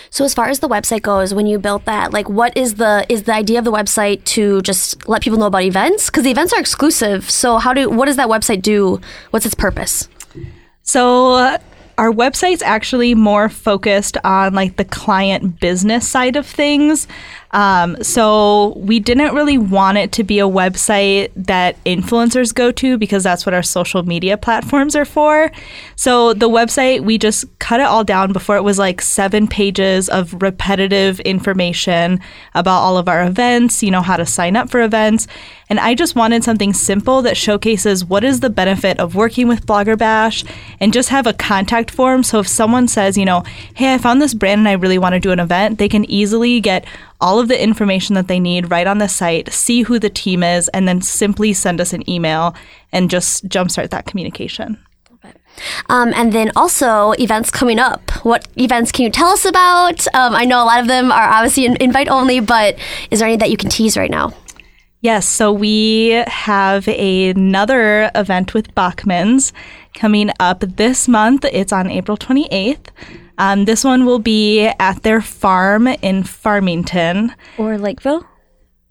So 0.10 0.24
as 0.24 0.34
far 0.34 0.48
as 0.48 0.60
the 0.60 0.70
website 0.70 1.02
goes, 1.02 1.34
when 1.34 1.46
you 1.46 1.60
built 1.60 1.84
that, 1.84 2.14
like 2.14 2.30
what 2.30 2.56
is 2.56 2.76
the 2.76 3.06
is 3.10 3.24
the 3.24 3.34
idea 3.34 3.60
of 3.60 3.66
the 3.66 3.72
website 3.74 4.24
to 4.24 4.62
just 4.62 5.06
let 5.10 5.22
people 5.22 5.38
know 5.38 5.48
about 5.48 5.64
events? 5.64 6.06
Because 6.06 6.24
the 6.24 6.32
events 6.32 6.54
are 6.54 6.60
exclusive. 6.62 7.30
So 7.30 7.58
how 7.58 7.74
do 7.74 7.90
what 7.90 8.06
does 8.06 8.16
that 8.16 8.30
website 8.30 8.62
do? 8.62 9.02
What's 9.32 9.46
its 9.46 9.56
purpose? 9.56 10.08
So 10.84 11.34
uh, 11.34 11.58
our 11.98 12.12
website's 12.12 12.62
actually 12.62 13.14
more 13.14 13.48
focused 13.50 14.18
on 14.24 14.54
like 14.54 14.78
the 14.78 14.86
client 14.86 15.60
business 15.60 16.08
side 16.08 16.36
of 16.36 16.46
things. 16.46 17.08
Um, 17.52 18.02
so 18.02 18.74
we 18.78 19.00
didn't 19.00 19.36
really 19.36 19.58
want 19.58 19.98
it 19.98 20.12
to 20.14 20.24
be 20.24 20.40
a 20.40 20.48
website 20.48 21.32
that 21.36 21.82
influencers 21.84 22.54
go 22.54 22.72
to 22.72 22.98
because 22.98 23.24
that's 23.24 23.46
what 23.46 23.54
our 23.54 23.64
social 23.64 24.04
media 24.04 24.38
platforms 24.38 24.96
are 24.96 25.06
for. 25.06 25.52
So 25.96 26.34
the 26.34 26.50
website, 26.50 27.02
we 27.02 27.18
just 27.18 27.46
cut 27.60 27.80
it 27.80 27.86
all 27.86 28.04
down 28.04 28.34
before 28.34 28.56
it 28.56 28.64
was 28.64 28.80
like 28.80 29.02
seven 29.02 29.48
pages 29.48 30.10
of 30.10 30.42
repetitive 30.42 31.20
information 31.22 32.20
about 32.56 32.80
all 32.80 32.98
of 32.98 33.10
our 33.10 33.24
events, 33.24 33.84
you 33.84 33.92
know, 33.92 34.02
how 34.02 34.18
to 34.18 34.26
sign 34.26 34.56
up 34.56 34.70
for 34.70 34.82
events. 34.82 35.28
And 35.70 35.80
I 35.80 35.96
just 35.96 36.16
wanted 36.16 36.44
something 36.44 36.74
simple 36.74 37.22
that 37.22 37.38
showcases 37.38 38.04
what 38.04 38.24
is 38.24 38.42
the 38.42 38.50
benefit 38.50 39.00
of 39.00 39.16
working 39.16 39.48
with 39.48 39.66
Blogger 39.66 39.98
Bash 39.98 40.44
and 40.80 40.92
just 40.92 41.10
have 41.10 41.28
a 41.28 41.34
contact 41.34 41.92
form. 41.92 42.24
So 42.24 42.40
if 42.40 42.48
someone 42.48 42.88
says, 42.90 43.18
you 43.18 43.24
know, 43.24 43.44
hey, 43.74 43.94
I 43.94 43.98
found 43.98 44.22
this 44.22 44.34
brand 44.34 44.60
and 44.60 44.68
I 44.68 44.74
really 44.74 44.98
want 44.98 45.14
to 45.14 45.20
do 45.20 45.32
an 45.32 45.40
event, 45.40 45.78
they 45.78 45.88
can 45.88 46.04
easily 46.12 46.60
get 46.60 46.86
all 47.22 47.40
of 47.40 47.48
the 47.48 47.62
information 47.62 48.16
that 48.16 48.28
they 48.28 48.40
need 48.40 48.72
right 48.72 48.88
on 48.88 48.98
the 48.98 49.08
site, 49.08 49.52
see 49.54 49.84
who 49.84 50.00
the 50.00 50.10
team 50.10 50.44
is, 50.44 50.68
and 50.70 50.88
then 50.88 51.02
simply 51.02 51.54
send 51.54 51.80
us 51.80 51.94
an 51.94 52.10
email 52.10 52.56
and 52.92 53.10
just 53.10 53.48
jumpstart 53.48 53.90
that 53.92 54.06
communication. 54.06 54.78
Um, 55.90 56.14
and 56.16 56.32
then 56.32 56.52
also 56.56 57.12
events 57.14 57.52
coming 57.52 57.78
up. 57.78 58.10
What 58.26 58.48
events 58.58 58.92
can 58.92 59.04
you 59.06 59.12
tell 59.12 59.30
us 59.30 59.46
about? 59.46 60.08
Um, 60.14 60.34
I 60.34 60.46
know 60.46 60.64
a 60.64 60.66
lot 60.66 60.80
of 60.80 60.88
them 60.88 61.12
are 61.12 61.30
obviously 61.30 61.66
invite 61.66 62.08
only, 62.08 62.40
but 62.40 62.78
is 63.12 63.20
there 63.20 63.28
any 63.28 63.38
that 63.38 63.52
you 63.52 63.58
can 63.58 63.70
tease 63.70 63.98
right 63.98 64.10
now? 64.10 64.34
Yes, 65.02 65.28
so 65.28 65.52
we 65.52 66.24
have 66.28 66.88
another 66.88 68.12
event 68.14 68.54
with 68.54 68.74
Bachman's 68.76 69.52
coming 69.96 70.30
up 70.40 70.60
this 70.60 71.08
month. 71.08 71.44
It's 71.52 71.74
on 71.74 71.90
April 71.90 72.18
28th. 72.18 72.90
Um, 73.42 73.66
this 73.66 73.84
one 73.84 74.06
will 74.06 74.20
be 74.20 74.68
at 74.68 75.02
their 75.02 75.20
farm 75.20 75.88
in 75.88 76.22
Farmington. 76.22 77.34
Or 77.58 77.76
Lakeville? 77.80 78.24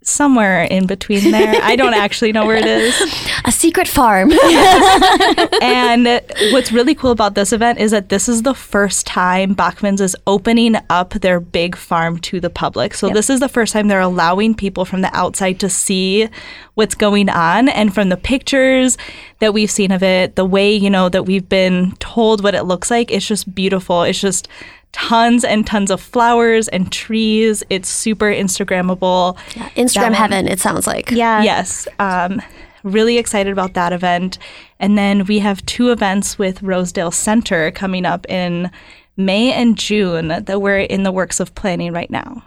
Somewhere 0.02 0.62
in 0.62 0.86
between 0.86 1.30
there. 1.30 1.60
I 1.62 1.76
don't 1.76 1.92
actually 1.92 2.32
know 2.32 2.46
where 2.46 2.56
it 2.56 2.64
is. 2.64 2.98
A 3.44 3.52
secret 3.52 3.86
farm. 3.86 4.32
and 5.62 6.22
what's 6.52 6.72
really 6.72 6.94
cool 6.94 7.10
about 7.10 7.34
this 7.34 7.52
event 7.52 7.78
is 7.78 7.90
that 7.90 8.08
this 8.08 8.26
is 8.26 8.42
the 8.42 8.54
first 8.54 9.06
time 9.06 9.52
Bachman's 9.52 10.00
is 10.00 10.16
opening 10.26 10.76
up 10.88 11.10
their 11.10 11.38
big 11.38 11.76
farm 11.76 12.18
to 12.20 12.40
the 12.40 12.48
public. 12.48 12.94
So 12.94 13.08
yep. 13.08 13.14
this 13.14 13.28
is 13.28 13.40
the 13.40 13.48
first 13.48 13.74
time 13.74 13.88
they're 13.88 14.00
allowing 14.00 14.54
people 14.54 14.86
from 14.86 15.02
the 15.02 15.14
outside 15.14 15.60
to 15.60 15.68
see 15.68 16.28
what's 16.74 16.94
going 16.94 17.28
on. 17.28 17.68
And 17.68 17.94
from 17.94 18.08
the 18.08 18.16
pictures 18.16 18.96
that 19.40 19.52
we've 19.52 19.70
seen 19.70 19.92
of 19.92 20.02
it, 20.02 20.34
the 20.34 20.46
way, 20.46 20.74
you 20.74 20.88
know, 20.88 21.10
that 21.10 21.26
we've 21.26 21.48
been 21.48 21.92
told 21.96 22.42
what 22.42 22.54
it 22.54 22.64
looks 22.64 22.90
like, 22.90 23.10
it's 23.10 23.26
just 23.26 23.54
beautiful. 23.54 24.02
It's 24.02 24.20
just 24.20 24.48
tons 24.92 25.44
and 25.44 25.66
tons 25.66 25.90
of 25.90 26.00
flowers 26.00 26.68
and 26.68 26.90
trees. 26.90 27.62
It's 27.70 27.88
super 27.88 28.26
Instagrammable. 28.26 29.36
Yeah, 29.56 29.68
Instagram 29.70 30.12
heaven, 30.12 30.48
it 30.48 30.60
sounds 30.60 30.86
like. 30.86 31.10
Yeah. 31.10 31.42
Yes. 31.42 31.86
Um, 31.98 32.42
really 32.82 33.18
excited 33.18 33.52
about 33.52 33.74
that 33.74 33.92
event. 33.92 34.38
And 34.78 34.96
then 34.96 35.24
we 35.26 35.38
have 35.40 35.64
two 35.66 35.90
events 35.90 36.38
with 36.38 36.62
Rosedale 36.62 37.10
Center 37.10 37.70
coming 37.70 38.06
up 38.06 38.28
in 38.28 38.70
May 39.16 39.52
and 39.52 39.76
June 39.76 40.28
that 40.28 40.60
we're 40.62 40.80
in 40.80 41.02
the 41.02 41.12
works 41.12 41.40
of 41.40 41.54
planning 41.54 41.92
right 41.92 42.10
now. 42.10 42.42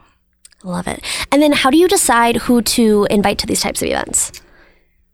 Love 0.63 0.87
it. 0.87 1.03
And 1.31 1.41
then 1.41 1.51
how 1.51 1.69
do 1.69 1.77
you 1.77 1.87
decide 1.87 2.37
who 2.37 2.61
to 2.61 3.05
invite 3.09 3.37
to 3.39 3.45
these 3.45 3.61
types 3.61 3.81
of 3.81 3.89
events? 3.89 4.31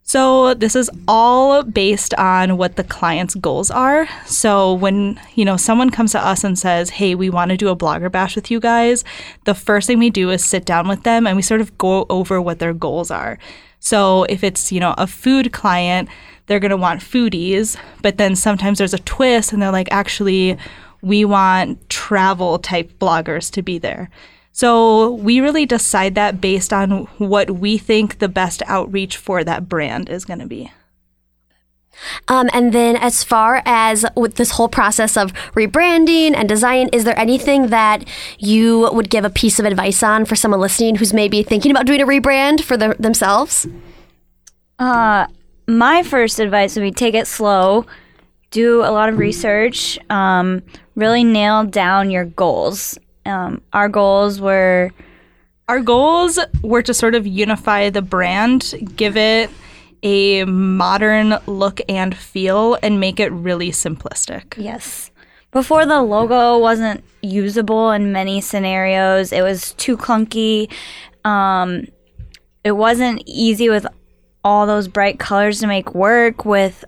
So 0.09 0.55
this 0.55 0.75
is 0.75 0.89
all 1.07 1.61
based 1.61 2.15
on 2.15 2.57
what 2.57 2.77
the 2.77 2.83
client's 2.83 3.35
goals 3.35 3.69
are. 3.69 4.07
So 4.25 4.73
when, 4.73 5.21
you 5.35 5.45
know, 5.45 5.55
someone 5.55 5.91
comes 5.91 6.13
to 6.13 6.25
us 6.25 6.43
and 6.43 6.57
says, 6.57 6.89
"Hey, 6.89 7.13
we 7.13 7.29
want 7.29 7.51
to 7.51 7.57
do 7.57 7.69
a 7.69 7.75
blogger 7.75 8.11
bash 8.11 8.35
with 8.35 8.49
you 8.49 8.59
guys." 8.59 9.03
The 9.45 9.53
first 9.53 9.85
thing 9.85 9.99
we 9.99 10.09
do 10.09 10.31
is 10.31 10.43
sit 10.43 10.65
down 10.65 10.87
with 10.87 11.03
them 11.03 11.27
and 11.27 11.35
we 11.35 11.43
sort 11.43 11.61
of 11.61 11.77
go 11.77 12.07
over 12.09 12.41
what 12.41 12.57
their 12.57 12.73
goals 12.73 13.11
are. 13.11 13.37
So 13.79 14.23
if 14.29 14.43
it's, 14.43 14.71
you 14.71 14.79
know, 14.79 14.95
a 14.97 15.05
food 15.05 15.51
client, 15.51 16.09
they're 16.47 16.59
going 16.59 16.71
to 16.71 16.85
want 16.87 17.01
foodies, 17.01 17.77
but 18.01 18.17
then 18.17 18.35
sometimes 18.35 18.79
there's 18.79 18.95
a 18.95 19.05
twist 19.05 19.53
and 19.53 19.61
they're 19.61 19.71
like, 19.71 19.89
"Actually, 19.91 20.57
we 21.03 21.23
want 21.23 21.87
travel 21.87 22.57
type 22.57 22.97
bloggers 22.97 23.51
to 23.51 23.61
be 23.61 23.77
there." 23.77 24.09
So 24.59 25.11
we 25.11 25.39
really 25.39 25.65
decide 25.65 26.15
that 26.15 26.41
based 26.41 26.73
on 26.73 27.07
what 27.17 27.49
we 27.49 27.77
think 27.77 28.19
the 28.19 28.27
best 28.27 28.61
outreach 28.65 29.15
for 29.15 29.41
that 29.45 29.69
brand 29.69 30.09
is 30.09 30.25
going 30.25 30.39
to 30.39 30.47
be. 30.47 30.69
Um, 32.27 32.49
and 32.51 32.73
then, 32.73 32.97
as 32.97 33.23
far 33.23 33.61
as 33.65 34.05
with 34.17 34.35
this 34.35 34.51
whole 34.51 34.67
process 34.67 35.15
of 35.15 35.31
rebranding 35.55 36.35
and 36.35 36.49
design, 36.49 36.89
is 36.91 37.05
there 37.05 37.17
anything 37.17 37.67
that 37.67 38.03
you 38.37 38.89
would 38.91 39.09
give 39.09 39.23
a 39.23 39.29
piece 39.29 39.59
of 39.59 39.65
advice 39.65 40.03
on 40.03 40.25
for 40.25 40.35
someone 40.35 40.59
listening 40.59 40.95
who's 40.95 41.13
maybe 41.13 41.41
thinking 41.41 41.71
about 41.71 41.85
doing 41.85 42.01
a 42.01 42.05
rebrand 42.05 42.59
for 42.59 42.75
the, 42.75 42.97
themselves? 42.99 43.65
Uh, 44.77 45.27
my 45.67 46.03
first 46.03 46.37
advice 46.37 46.75
would 46.75 46.81
be 46.81 46.91
take 46.91 47.13
it 47.13 47.27
slow, 47.27 47.85
do 48.51 48.81
a 48.81 48.91
lot 48.91 49.07
of 49.07 49.19
research, 49.19 49.97
um, 50.09 50.61
really 50.95 51.23
nail 51.23 51.63
down 51.63 52.11
your 52.11 52.25
goals. 52.25 52.99
Um, 53.29 53.61
our 53.73 53.89
goals 53.89 54.41
were 54.41 54.91
our 55.67 55.79
goals 55.81 56.39
were 56.63 56.81
to 56.81 56.93
sort 56.93 57.13
of 57.13 57.27
unify 57.27 57.91
the 57.91 58.01
brand, 58.01 58.73
give 58.95 59.15
it 59.15 59.51
a 60.01 60.43
modern 60.45 61.37
look 61.45 61.79
and 61.87 62.17
feel, 62.17 62.77
and 62.81 62.99
make 62.99 63.19
it 63.19 63.31
really 63.31 63.69
simplistic. 63.69 64.55
Yes. 64.57 65.11
Before 65.51 65.85
the 65.85 66.01
logo 66.01 66.57
wasn't 66.57 67.03
usable 67.21 67.91
in 67.91 68.11
many 68.11 68.41
scenarios, 68.41 69.31
it 69.31 69.41
was 69.41 69.73
too 69.73 69.95
clunky. 69.95 70.71
Um, 71.23 71.85
it 72.63 72.71
wasn't 72.71 73.23
easy 73.25 73.69
with 73.69 73.85
all 74.43 74.65
those 74.65 74.87
bright 74.87 75.19
colors 75.19 75.59
to 75.59 75.67
make 75.67 75.93
work 75.93 76.45
with 76.45 76.85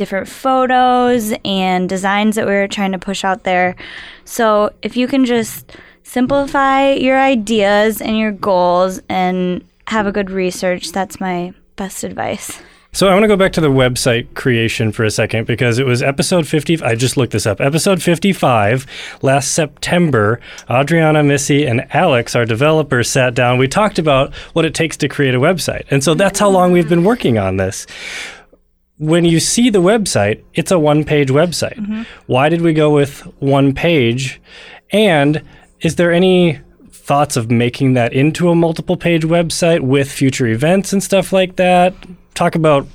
different 0.00 0.26
photos 0.26 1.34
and 1.44 1.86
designs 1.86 2.36
that 2.36 2.46
we 2.46 2.52
were 2.52 2.66
trying 2.66 2.90
to 2.90 2.98
push 2.98 3.22
out 3.22 3.42
there. 3.42 3.76
So 4.24 4.72
if 4.80 4.96
you 4.96 5.06
can 5.06 5.26
just 5.26 5.76
simplify 6.04 6.92
your 6.92 7.20
ideas 7.20 8.00
and 8.00 8.16
your 8.16 8.32
goals 8.32 9.02
and 9.10 9.62
have 9.88 10.06
a 10.06 10.12
good 10.12 10.30
research, 10.30 10.92
that's 10.92 11.20
my 11.20 11.52
best 11.76 12.02
advice. 12.02 12.62
So 12.92 13.08
I 13.08 13.12
want 13.12 13.24
to 13.24 13.28
go 13.28 13.36
back 13.36 13.52
to 13.52 13.60
the 13.60 13.68
website 13.68 14.34
creation 14.34 14.90
for 14.90 15.04
a 15.04 15.10
second 15.10 15.46
because 15.46 15.78
it 15.78 15.84
was 15.84 16.02
episode 16.02 16.48
50. 16.48 16.82
I 16.82 16.94
just 16.94 17.18
looked 17.18 17.32
this 17.32 17.46
up. 17.46 17.60
Episode 17.60 18.02
55 18.02 18.86
last 19.20 19.52
September. 19.52 20.40
Adriana, 20.68 21.22
Missy, 21.22 21.66
and 21.66 21.86
Alex, 21.94 22.34
our 22.34 22.46
developers, 22.46 23.10
sat 23.10 23.34
down. 23.34 23.58
We 23.58 23.68
talked 23.68 23.98
about 23.98 24.34
what 24.54 24.64
it 24.64 24.74
takes 24.74 24.96
to 24.96 25.08
create 25.08 25.34
a 25.34 25.38
website. 25.38 25.84
And 25.90 26.02
so 26.02 26.14
that's 26.14 26.40
how 26.40 26.48
long 26.48 26.72
we've 26.72 26.88
been 26.88 27.04
working 27.04 27.36
on 27.36 27.58
this 27.58 27.86
when 29.00 29.24
you 29.24 29.40
see 29.40 29.70
the 29.70 29.80
website, 29.80 30.42
it's 30.52 30.70
a 30.70 30.78
one 30.78 31.04
page 31.04 31.30
website. 31.30 31.76
Mm-hmm. 31.76 32.02
Why 32.26 32.50
did 32.50 32.60
we 32.60 32.74
go 32.74 32.90
with 32.90 33.20
one 33.40 33.74
page? 33.74 34.40
And 34.90 35.42
is 35.80 35.96
there 35.96 36.12
any 36.12 36.60
thoughts 36.90 37.38
of 37.38 37.50
making 37.50 37.94
that 37.94 38.12
into 38.12 38.50
a 38.50 38.54
multiple 38.54 38.98
page 38.98 39.22
website 39.24 39.80
with 39.80 40.12
future 40.12 40.46
events 40.46 40.92
and 40.92 41.02
stuff 41.02 41.32
like 41.32 41.56
that? 41.56 41.94
Talk 42.34 42.54
about 42.54 42.86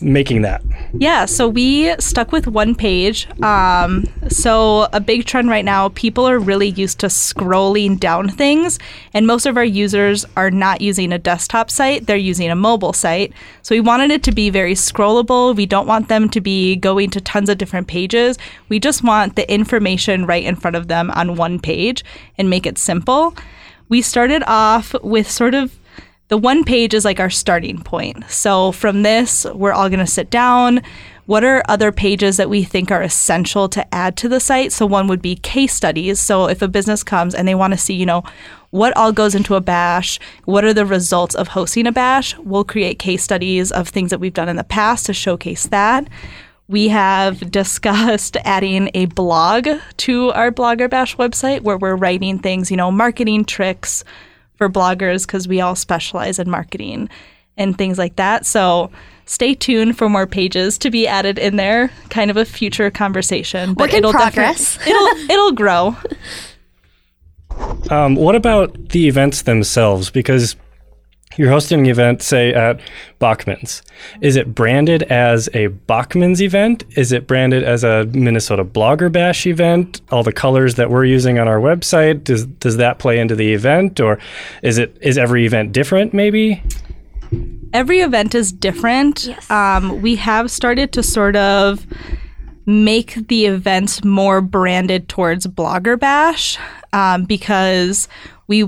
making 0.00 0.42
that? 0.42 0.62
Yeah, 0.92 1.24
so 1.24 1.48
we 1.48 1.94
stuck 1.98 2.32
with 2.32 2.46
one 2.46 2.74
page. 2.74 3.28
Um, 3.42 4.04
so, 4.28 4.88
a 4.92 5.00
big 5.00 5.24
trend 5.24 5.48
right 5.48 5.64
now, 5.64 5.88
people 5.90 6.28
are 6.28 6.38
really 6.38 6.68
used 6.70 7.00
to 7.00 7.06
scrolling 7.06 7.98
down 7.98 8.28
things, 8.28 8.78
and 9.12 9.26
most 9.26 9.46
of 9.46 9.56
our 9.56 9.64
users 9.64 10.24
are 10.36 10.50
not 10.50 10.80
using 10.80 11.12
a 11.12 11.18
desktop 11.18 11.70
site, 11.70 12.06
they're 12.06 12.16
using 12.16 12.50
a 12.50 12.56
mobile 12.56 12.92
site. 12.92 13.32
So, 13.62 13.74
we 13.74 13.80
wanted 13.80 14.10
it 14.10 14.22
to 14.24 14.32
be 14.32 14.50
very 14.50 14.74
scrollable. 14.74 15.54
We 15.54 15.66
don't 15.66 15.86
want 15.86 16.08
them 16.08 16.28
to 16.30 16.40
be 16.40 16.76
going 16.76 17.10
to 17.10 17.20
tons 17.20 17.48
of 17.48 17.58
different 17.58 17.88
pages. 17.88 18.38
We 18.68 18.78
just 18.78 19.02
want 19.02 19.36
the 19.36 19.50
information 19.52 20.26
right 20.26 20.44
in 20.44 20.56
front 20.56 20.76
of 20.76 20.88
them 20.88 21.10
on 21.12 21.36
one 21.36 21.58
page 21.58 22.04
and 22.38 22.50
make 22.50 22.66
it 22.66 22.78
simple. 22.78 23.36
We 23.88 24.02
started 24.02 24.42
off 24.46 24.94
with 25.02 25.30
sort 25.30 25.54
of 25.54 25.78
the 26.28 26.38
one 26.38 26.64
page 26.64 26.94
is 26.94 27.04
like 27.04 27.20
our 27.20 27.30
starting 27.30 27.82
point. 27.82 28.28
So 28.30 28.72
from 28.72 29.02
this, 29.02 29.44
we're 29.54 29.72
all 29.72 29.88
going 29.88 30.00
to 30.00 30.06
sit 30.06 30.30
down. 30.30 30.82
what 31.26 31.42
are 31.42 31.62
other 31.68 31.90
pages 31.90 32.36
that 32.36 32.50
we 32.50 32.64
think 32.64 32.90
are 32.90 33.02
essential 33.02 33.66
to 33.70 33.94
add 33.94 34.14
to 34.18 34.28
the 34.28 34.40
site? 34.40 34.72
So 34.72 34.84
one 34.84 35.06
would 35.06 35.22
be 35.22 35.36
case 35.36 35.72
studies. 35.72 36.20
So 36.20 36.48
if 36.48 36.60
a 36.60 36.68
business 36.68 37.02
comes 37.02 37.34
and 37.34 37.48
they 37.48 37.54
want 37.54 37.72
to 37.72 37.78
see, 37.78 37.94
you 37.94 38.04
know, 38.04 38.24
what 38.70 38.94
all 38.96 39.12
goes 39.12 39.34
into 39.34 39.54
a 39.54 39.60
bash, 39.60 40.18
what 40.44 40.64
are 40.64 40.74
the 40.74 40.84
results 40.84 41.34
of 41.34 41.48
hosting 41.48 41.86
a 41.86 41.92
bash, 41.92 42.36
we'll 42.38 42.64
create 42.64 42.98
case 42.98 43.22
studies 43.22 43.70
of 43.72 43.88
things 43.88 44.10
that 44.10 44.18
we've 44.18 44.34
done 44.34 44.48
in 44.48 44.56
the 44.56 44.64
past 44.64 45.06
to 45.06 45.14
showcase 45.14 45.66
that. 45.68 46.08
We 46.68 46.88
have 46.88 47.50
discussed 47.50 48.36
adding 48.44 48.90
a 48.92 49.06
blog 49.06 49.68
to 49.98 50.30
our 50.32 50.50
Blogger 50.50 50.90
Bash 50.90 51.16
website 51.16 51.60
where 51.60 51.78
we're 51.78 51.96
writing 51.96 52.38
things, 52.38 52.70
you 52.70 52.76
know, 52.76 52.90
marketing 52.90 53.44
tricks 53.44 54.04
for 54.56 54.68
bloggers 54.68 55.26
because 55.26 55.48
we 55.48 55.60
all 55.60 55.74
specialize 55.74 56.38
in 56.38 56.48
marketing 56.48 57.08
and 57.56 57.76
things 57.76 57.98
like 57.98 58.16
that. 58.16 58.46
So 58.46 58.90
stay 59.26 59.54
tuned 59.54 59.96
for 59.96 60.08
more 60.08 60.26
pages 60.26 60.78
to 60.78 60.90
be 60.90 61.06
added 61.06 61.38
in 61.38 61.56
there. 61.56 61.90
Kind 62.10 62.30
of 62.30 62.36
a 62.36 62.44
future 62.44 62.90
conversation, 62.90 63.74
Work 63.74 63.92
in 63.92 63.98
it'll 63.98 64.12
progress. 64.12 64.78
it'll 64.86 65.30
it'll 65.30 65.52
grow. 65.52 65.96
Um, 67.90 68.16
what 68.16 68.34
about 68.34 68.88
the 68.88 69.06
events 69.06 69.42
themselves? 69.42 70.10
Because 70.10 70.56
you're 71.36 71.50
hosting 71.50 71.80
an 71.80 71.86
event, 71.86 72.22
say 72.22 72.52
at 72.54 72.80
Bachman's. 73.18 73.82
Is 74.20 74.36
it 74.36 74.54
branded 74.54 75.02
as 75.04 75.48
a 75.54 75.68
Bachman's 75.68 76.40
event? 76.42 76.84
Is 76.96 77.12
it 77.12 77.26
branded 77.26 77.62
as 77.62 77.84
a 77.84 78.04
Minnesota 78.12 78.64
Blogger 78.64 79.10
Bash 79.10 79.46
event? 79.46 80.00
All 80.10 80.22
the 80.22 80.32
colors 80.32 80.74
that 80.76 80.90
we're 80.90 81.04
using 81.04 81.38
on 81.38 81.48
our 81.48 81.58
website 81.58 82.24
does 82.24 82.46
does 82.46 82.76
that 82.76 82.98
play 82.98 83.18
into 83.18 83.34
the 83.34 83.52
event, 83.52 84.00
or 84.00 84.18
is 84.62 84.78
it 84.78 84.96
is 85.00 85.18
every 85.18 85.46
event 85.46 85.72
different? 85.72 86.14
Maybe. 86.14 86.62
every 87.72 88.00
event 88.00 88.34
is 88.34 88.52
different. 88.52 89.26
Yes. 89.26 89.50
Um, 89.50 90.00
we 90.00 90.16
have 90.16 90.50
started 90.50 90.92
to 90.92 91.02
sort 91.02 91.36
of 91.36 91.86
make 92.66 93.28
the 93.28 93.46
events 93.46 94.04
more 94.04 94.40
branded 94.40 95.08
towards 95.08 95.46
Blogger 95.46 95.98
Bash 95.98 96.58
um, 96.92 97.24
because 97.24 98.08
we 98.46 98.66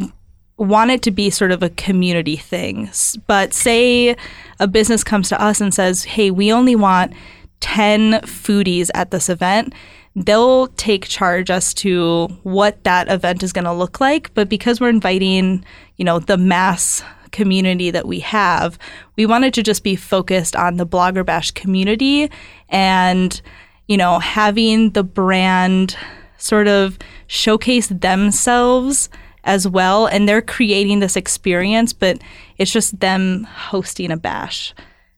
want 0.58 0.90
it 0.90 1.02
to 1.02 1.10
be 1.10 1.30
sort 1.30 1.52
of 1.52 1.62
a 1.62 1.70
community 1.70 2.36
thing. 2.36 2.90
But 3.26 3.52
say 3.52 4.16
a 4.58 4.66
business 4.66 5.04
comes 5.04 5.28
to 5.28 5.40
us 5.40 5.60
and 5.60 5.72
says, 5.72 6.04
hey, 6.04 6.30
we 6.30 6.52
only 6.52 6.76
want 6.76 7.12
10 7.60 8.20
foodies 8.22 8.90
at 8.94 9.10
this 9.10 9.28
event. 9.28 9.75
They'll 10.14 10.68
take 10.68 11.06
charge 11.08 11.50
as 11.50 11.75
to 11.75 12.28
what 12.42 12.82
that 12.84 13.10
event 13.10 13.42
is 13.42 13.52
going 13.52 13.66
to 13.66 13.72
look 13.72 14.00
like. 14.00 14.32
But 14.32 14.48
because 14.48 14.80
we're 14.80 14.88
inviting, 14.88 15.64
you 15.96 16.04
know, 16.04 16.18
the 16.18 16.38
mass 16.38 17.02
community 17.32 17.90
that 17.90 18.06
we 18.06 18.20
have, 18.20 18.78
we 19.16 19.26
wanted 19.26 19.52
to 19.54 19.62
just 19.62 19.84
be 19.84 19.94
focused 19.94 20.56
on 20.56 20.76
the 20.76 20.86
Blogger 20.86 21.25
Bash 21.25 21.50
community 21.50 22.30
and, 22.70 23.42
you 23.88 23.98
know, 23.98 24.18
having 24.18 24.90
the 24.90 25.04
brand 25.04 25.98
sort 26.38 26.66
of 26.66 26.98
showcase 27.26 27.88
themselves 27.88 29.10
as 29.46 29.66
well. 29.66 30.06
And 30.06 30.28
they're 30.28 30.42
creating 30.42 31.00
this 31.00 31.16
experience, 31.16 31.94
but 31.94 32.20
it's 32.58 32.70
just 32.70 33.00
them 33.00 33.44
hosting 33.44 34.10
a 34.10 34.16
bash. 34.16 34.74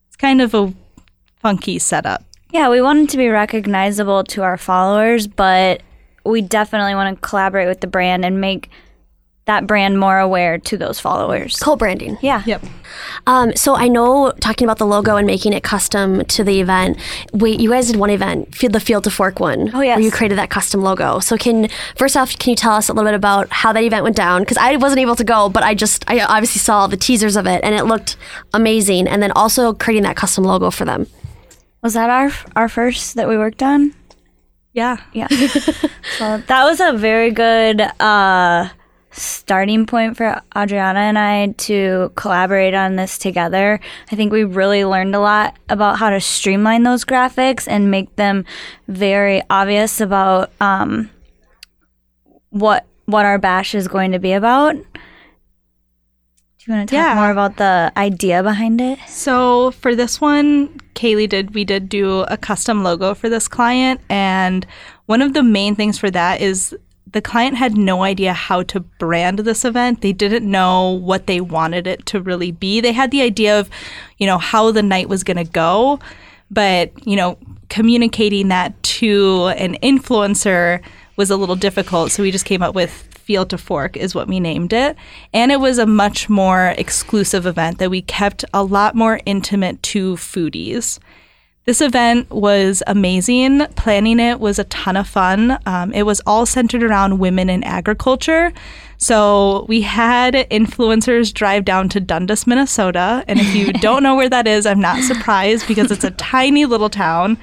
It's 0.06 0.16
kind 0.16 0.40
of 0.40 0.54
a 0.54 0.72
funky 1.40 1.80
setup. 1.80 2.22
Yeah, 2.50 2.70
we 2.70 2.80
want 2.80 3.00
it 3.00 3.10
to 3.10 3.16
be 3.16 3.28
recognizable 3.28 4.24
to 4.24 4.42
our 4.42 4.56
followers, 4.56 5.26
but 5.26 5.82
we 6.24 6.40
definitely 6.40 6.94
want 6.94 7.14
to 7.14 7.28
collaborate 7.28 7.68
with 7.68 7.80
the 7.80 7.86
brand 7.86 8.24
and 8.24 8.40
make 8.40 8.70
that 9.48 9.66
brand 9.66 9.98
more 9.98 10.18
aware 10.18 10.58
to 10.58 10.76
those 10.76 11.00
followers. 11.00 11.58
Co-branding. 11.58 12.18
Yeah. 12.20 12.42
Yep. 12.44 12.62
Um, 13.26 13.56
so 13.56 13.74
I 13.74 13.88
know 13.88 14.30
talking 14.40 14.66
about 14.66 14.76
the 14.76 14.86
logo 14.86 15.16
and 15.16 15.26
making 15.26 15.54
it 15.54 15.62
custom 15.62 16.22
to 16.26 16.44
the 16.44 16.60
event. 16.60 16.98
Wait, 17.32 17.58
you 17.58 17.70
guys 17.70 17.86
did 17.86 17.96
one 17.96 18.10
event, 18.10 18.54
Field 18.54 18.74
the 18.74 18.80
Field 18.80 19.04
to 19.04 19.10
Fork 19.10 19.40
one. 19.40 19.74
Oh, 19.74 19.80
yes. 19.80 19.96
Where 19.96 20.04
you 20.04 20.10
created 20.10 20.36
that 20.36 20.50
custom 20.50 20.82
logo. 20.82 21.18
So 21.20 21.38
can 21.38 21.68
first 21.96 22.14
off, 22.14 22.38
can 22.38 22.50
you 22.50 22.56
tell 22.56 22.72
us 22.72 22.90
a 22.90 22.92
little 22.92 23.08
bit 23.08 23.14
about 23.16 23.50
how 23.50 23.72
that 23.72 23.82
event 23.82 24.04
went 24.04 24.16
down? 24.16 24.42
Because 24.42 24.58
I 24.58 24.76
wasn't 24.76 25.00
able 25.00 25.16
to 25.16 25.24
go, 25.24 25.48
but 25.48 25.62
I 25.62 25.74
just 25.74 26.04
I 26.10 26.20
obviously 26.20 26.60
saw 26.60 26.86
the 26.86 26.98
teasers 26.98 27.34
of 27.34 27.46
it 27.46 27.64
and 27.64 27.74
it 27.74 27.84
looked 27.84 28.18
amazing. 28.52 29.08
And 29.08 29.22
then 29.22 29.32
also 29.32 29.72
creating 29.72 30.02
that 30.02 30.16
custom 30.16 30.44
logo 30.44 30.70
for 30.70 30.84
them. 30.84 31.06
Was 31.82 31.94
that 31.94 32.10
our 32.10 32.30
our 32.54 32.68
first 32.68 33.14
that 33.14 33.28
we 33.28 33.38
worked 33.38 33.62
on? 33.62 33.94
Yeah. 34.74 34.98
Yeah. 35.14 35.28
so 36.18 36.38
that 36.38 36.64
was 36.64 36.80
a 36.80 36.92
very 36.92 37.30
good 37.30 37.80
uh, 37.80 38.68
starting 39.18 39.86
point 39.86 40.16
for 40.16 40.40
Adriana 40.56 41.00
and 41.00 41.18
I 41.18 41.48
to 41.66 42.12
collaborate 42.14 42.74
on 42.74 42.96
this 42.96 43.18
together. 43.18 43.80
I 44.10 44.16
think 44.16 44.32
we 44.32 44.44
really 44.44 44.84
learned 44.84 45.14
a 45.14 45.20
lot 45.20 45.56
about 45.68 45.98
how 45.98 46.10
to 46.10 46.20
streamline 46.20 46.82
those 46.84 47.04
graphics 47.04 47.66
and 47.68 47.90
make 47.90 48.14
them 48.16 48.44
very 48.86 49.42
obvious 49.50 50.00
about 50.00 50.50
um, 50.60 51.10
what 52.50 52.86
what 53.06 53.24
our 53.24 53.38
bash 53.38 53.74
is 53.74 53.88
going 53.88 54.12
to 54.12 54.18
be 54.18 54.32
about. 54.32 54.74
Do 54.74 54.82
you 56.66 56.74
want 56.74 56.88
to 56.88 56.94
talk 56.96 57.02
Yeah. 57.02 57.14
more 57.14 57.30
about 57.30 57.56
the 57.56 57.92
idea 57.96 58.42
behind 58.42 58.80
it? 58.80 58.98
So 59.08 59.70
for 59.70 59.94
this 59.94 60.20
one, 60.20 60.68
Kaylee 60.94 61.28
did 61.28 61.54
we 61.54 61.64
did 61.64 61.88
do 61.88 62.20
a 62.28 62.36
custom 62.36 62.82
logo 62.82 63.14
for 63.14 63.28
this 63.28 63.48
client, 63.48 64.00
and 64.10 64.66
one 65.06 65.22
of 65.22 65.32
the 65.32 65.42
main 65.42 65.74
things 65.74 65.98
for 65.98 66.10
that 66.10 66.40
is 66.42 66.76
the 67.12 67.22
client 67.22 67.56
had 67.56 67.76
no 67.76 68.02
idea 68.02 68.32
how 68.32 68.62
to 68.64 68.80
brand 68.80 69.40
this 69.40 69.64
event. 69.64 70.00
They 70.00 70.12
didn't 70.12 70.48
know 70.48 70.90
what 70.90 71.26
they 71.26 71.40
wanted 71.40 71.86
it 71.86 72.06
to 72.06 72.20
really 72.20 72.52
be. 72.52 72.80
They 72.80 72.92
had 72.92 73.10
the 73.10 73.22
idea 73.22 73.58
of, 73.58 73.70
you 74.18 74.26
know, 74.26 74.38
how 74.38 74.70
the 74.72 74.82
night 74.82 75.08
was 75.08 75.24
going 75.24 75.36
to 75.36 75.44
go, 75.44 76.00
but 76.50 76.92
you 77.06 77.16
know, 77.16 77.38
communicating 77.68 78.48
that 78.48 78.80
to 78.82 79.48
an 79.56 79.74
influencer 79.82 80.82
was 81.16 81.30
a 81.30 81.36
little 81.36 81.56
difficult. 81.56 82.12
So 82.12 82.22
we 82.22 82.30
just 82.30 82.44
came 82.44 82.62
up 82.62 82.74
with 82.74 82.90
Field 83.28 83.50
to 83.50 83.58
Fork 83.58 83.96
is 83.96 84.14
what 84.14 84.26
we 84.26 84.40
named 84.40 84.72
it. 84.72 84.96
And 85.34 85.52
it 85.52 85.60
was 85.60 85.76
a 85.76 85.84
much 85.84 86.30
more 86.30 86.74
exclusive 86.78 87.44
event 87.44 87.78
that 87.78 87.90
we 87.90 88.00
kept 88.00 88.44
a 88.54 88.62
lot 88.62 88.94
more 88.94 89.20
intimate 89.26 89.82
to 89.82 90.14
foodies. 90.14 90.98
This 91.68 91.82
event 91.82 92.30
was 92.30 92.82
amazing. 92.86 93.66
Planning 93.76 94.20
it 94.20 94.40
was 94.40 94.58
a 94.58 94.64
ton 94.64 94.96
of 94.96 95.06
fun. 95.06 95.58
Um, 95.66 95.92
it 95.92 96.04
was 96.04 96.22
all 96.26 96.46
centered 96.46 96.82
around 96.82 97.18
women 97.18 97.50
in 97.50 97.62
agriculture. 97.62 98.54
So 98.96 99.66
we 99.68 99.82
had 99.82 100.32
influencers 100.32 101.30
drive 101.30 101.66
down 101.66 101.90
to 101.90 102.00
Dundas, 102.00 102.46
Minnesota. 102.46 103.22
And 103.28 103.38
if 103.38 103.54
you 103.54 103.70
don't 103.82 104.02
know 104.02 104.16
where 104.16 104.30
that 104.30 104.46
is, 104.46 104.64
I'm 104.64 104.80
not 104.80 105.04
surprised 105.04 105.68
because 105.68 105.90
it's 105.90 106.04
a 106.04 106.10
tiny 106.12 106.64
little 106.64 106.88
town. 106.88 107.36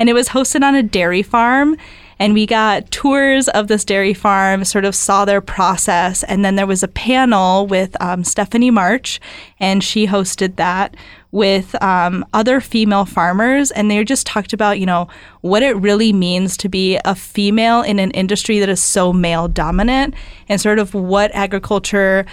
And 0.00 0.08
it 0.08 0.12
was 0.12 0.30
hosted 0.30 0.64
on 0.64 0.74
a 0.74 0.82
dairy 0.82 1.22
farm. 1.22 1.76
And 2.18 2.34
we 2.34 2.46
got 2.46 2.90
tours 2.90 3.46
of 3.46 3.68
this 3.68 3.84
dairy 3.84 4.12
farm, 4.12 4.64
sort 4.64 4.86
of 4.86 4.96
saw 4.96 5.24
their 5.24 5.40
process. 5.40 6.24
And 6.24 6.44
then 6.44 6.56
there 6.56 6.66
was 6.66 6.82
a 6.82 6.88
panel 6.88 7.64
with 7.64 7.96
um, 8.02 8.24
Stephanie 8.24 8.72
March, 8.72 9.20
and 9.60 9.84
she 9.84 10.08
hosted 10.08 10.56
that 10.56 10.96
with 11.30 11.80
um, 11.82 12.24
other 12.32 12.60
female 12.60 13.04
farmers. 13.04 13.70
And 13.70 13.90
they 13.90 14.02
just 14.04 14.26
talked 14.26 14.52
about, 14.52 14.78
you 14.80 14.86
know, 14.86 15.08
what 15.42 15.62
it 15.62 15.76
really 15.76 16.12
means 16.12 16.56
to 16.58 16.68
be 16.68 16.98
a 17.04 17.14
female 17.14 17.82
in 17.82 17.98
an 17.98 18.10
industry 18.12 18.58
that 18.60 18.68
is 18.68 18.82
so 18.82 19.12
male 19.12 19.48
dominant 19.48 20.14
and 20.48 20.60
sort 20.60 20.78
of 20.78 20.94
what 20.94 21.30
agriculture 21.34 22.24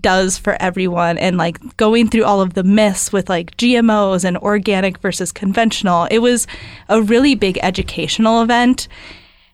does 0.00 0.36
for 0.36 0.60
everyone 0.60 1.16
and 1.16 1.38
like 1.38 1.76
going 1.78 2.08
through 2.08 2.24
all 2.24 2.42
of 2.42 2.54
the 2.54 2.62
myths 2.62 3.10
with 3.12 3.28
like 3.28 3.56
GMOs 3.56 4.24
and 4.24 4.36
organic 4.38 4.98
versus 4.98 5.32
conventional. 5.32 6.06
It 6.10 6.18
was 6.18 6.46
a 6.88 7.00
really 7.00 7.34
big 7.34 7.58
educational 7.62 8.42
event 8.42 8.88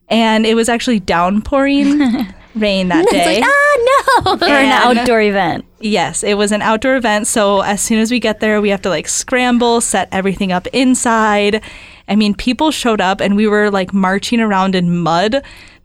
and 0.08 0.44
it 0.44 0.54
was 0.54 0.68
actually 0.68 1.00
downpouring 1.00 2.26
rain 2.54 2.88
that 2.88 3.06
day. 3.10 3.40
Ah 3.44 4.22
no. 4.24 4.36
For 4.38 4.44
an 4.44 4.66
And- 4.66 4.98
outdoor 4.98 5.20
event. 5.22 5.64
Yes, 5.80 6.22
it 6.22 6.34
was 6.34 6.50
an 6.52 6.62
outdoor 6.62 6.96
event. 6.96 7.26
So 7.26 7.60
as 7.60 7.80
soon 7.82 7.98
as 7.98 8.10
we 8.10 8.18
get 8.20 8.40
there, 8.40 8.60
we 8.60 8.70
have 8.70 8.82
to 8.82 8.88
like 8.88 9.06
scramble, 9.08 9.80
set 9.82 10.08
everything 10.12 10.50
up 10.52 10.66
inside. 10.68 11.62
I 12.08 12.16
mean, 12.16 12.34
people 12.34 12.70
showed 12.70 13.00
up 13.00 13.20
and 13.20 13.36
we 13.36 13.46
were 13.46 13.70
like 13.70 13.92
marching 13.92 14.40
around 14.40 14.74
in 14.74 14.96
mud 14.98 15.42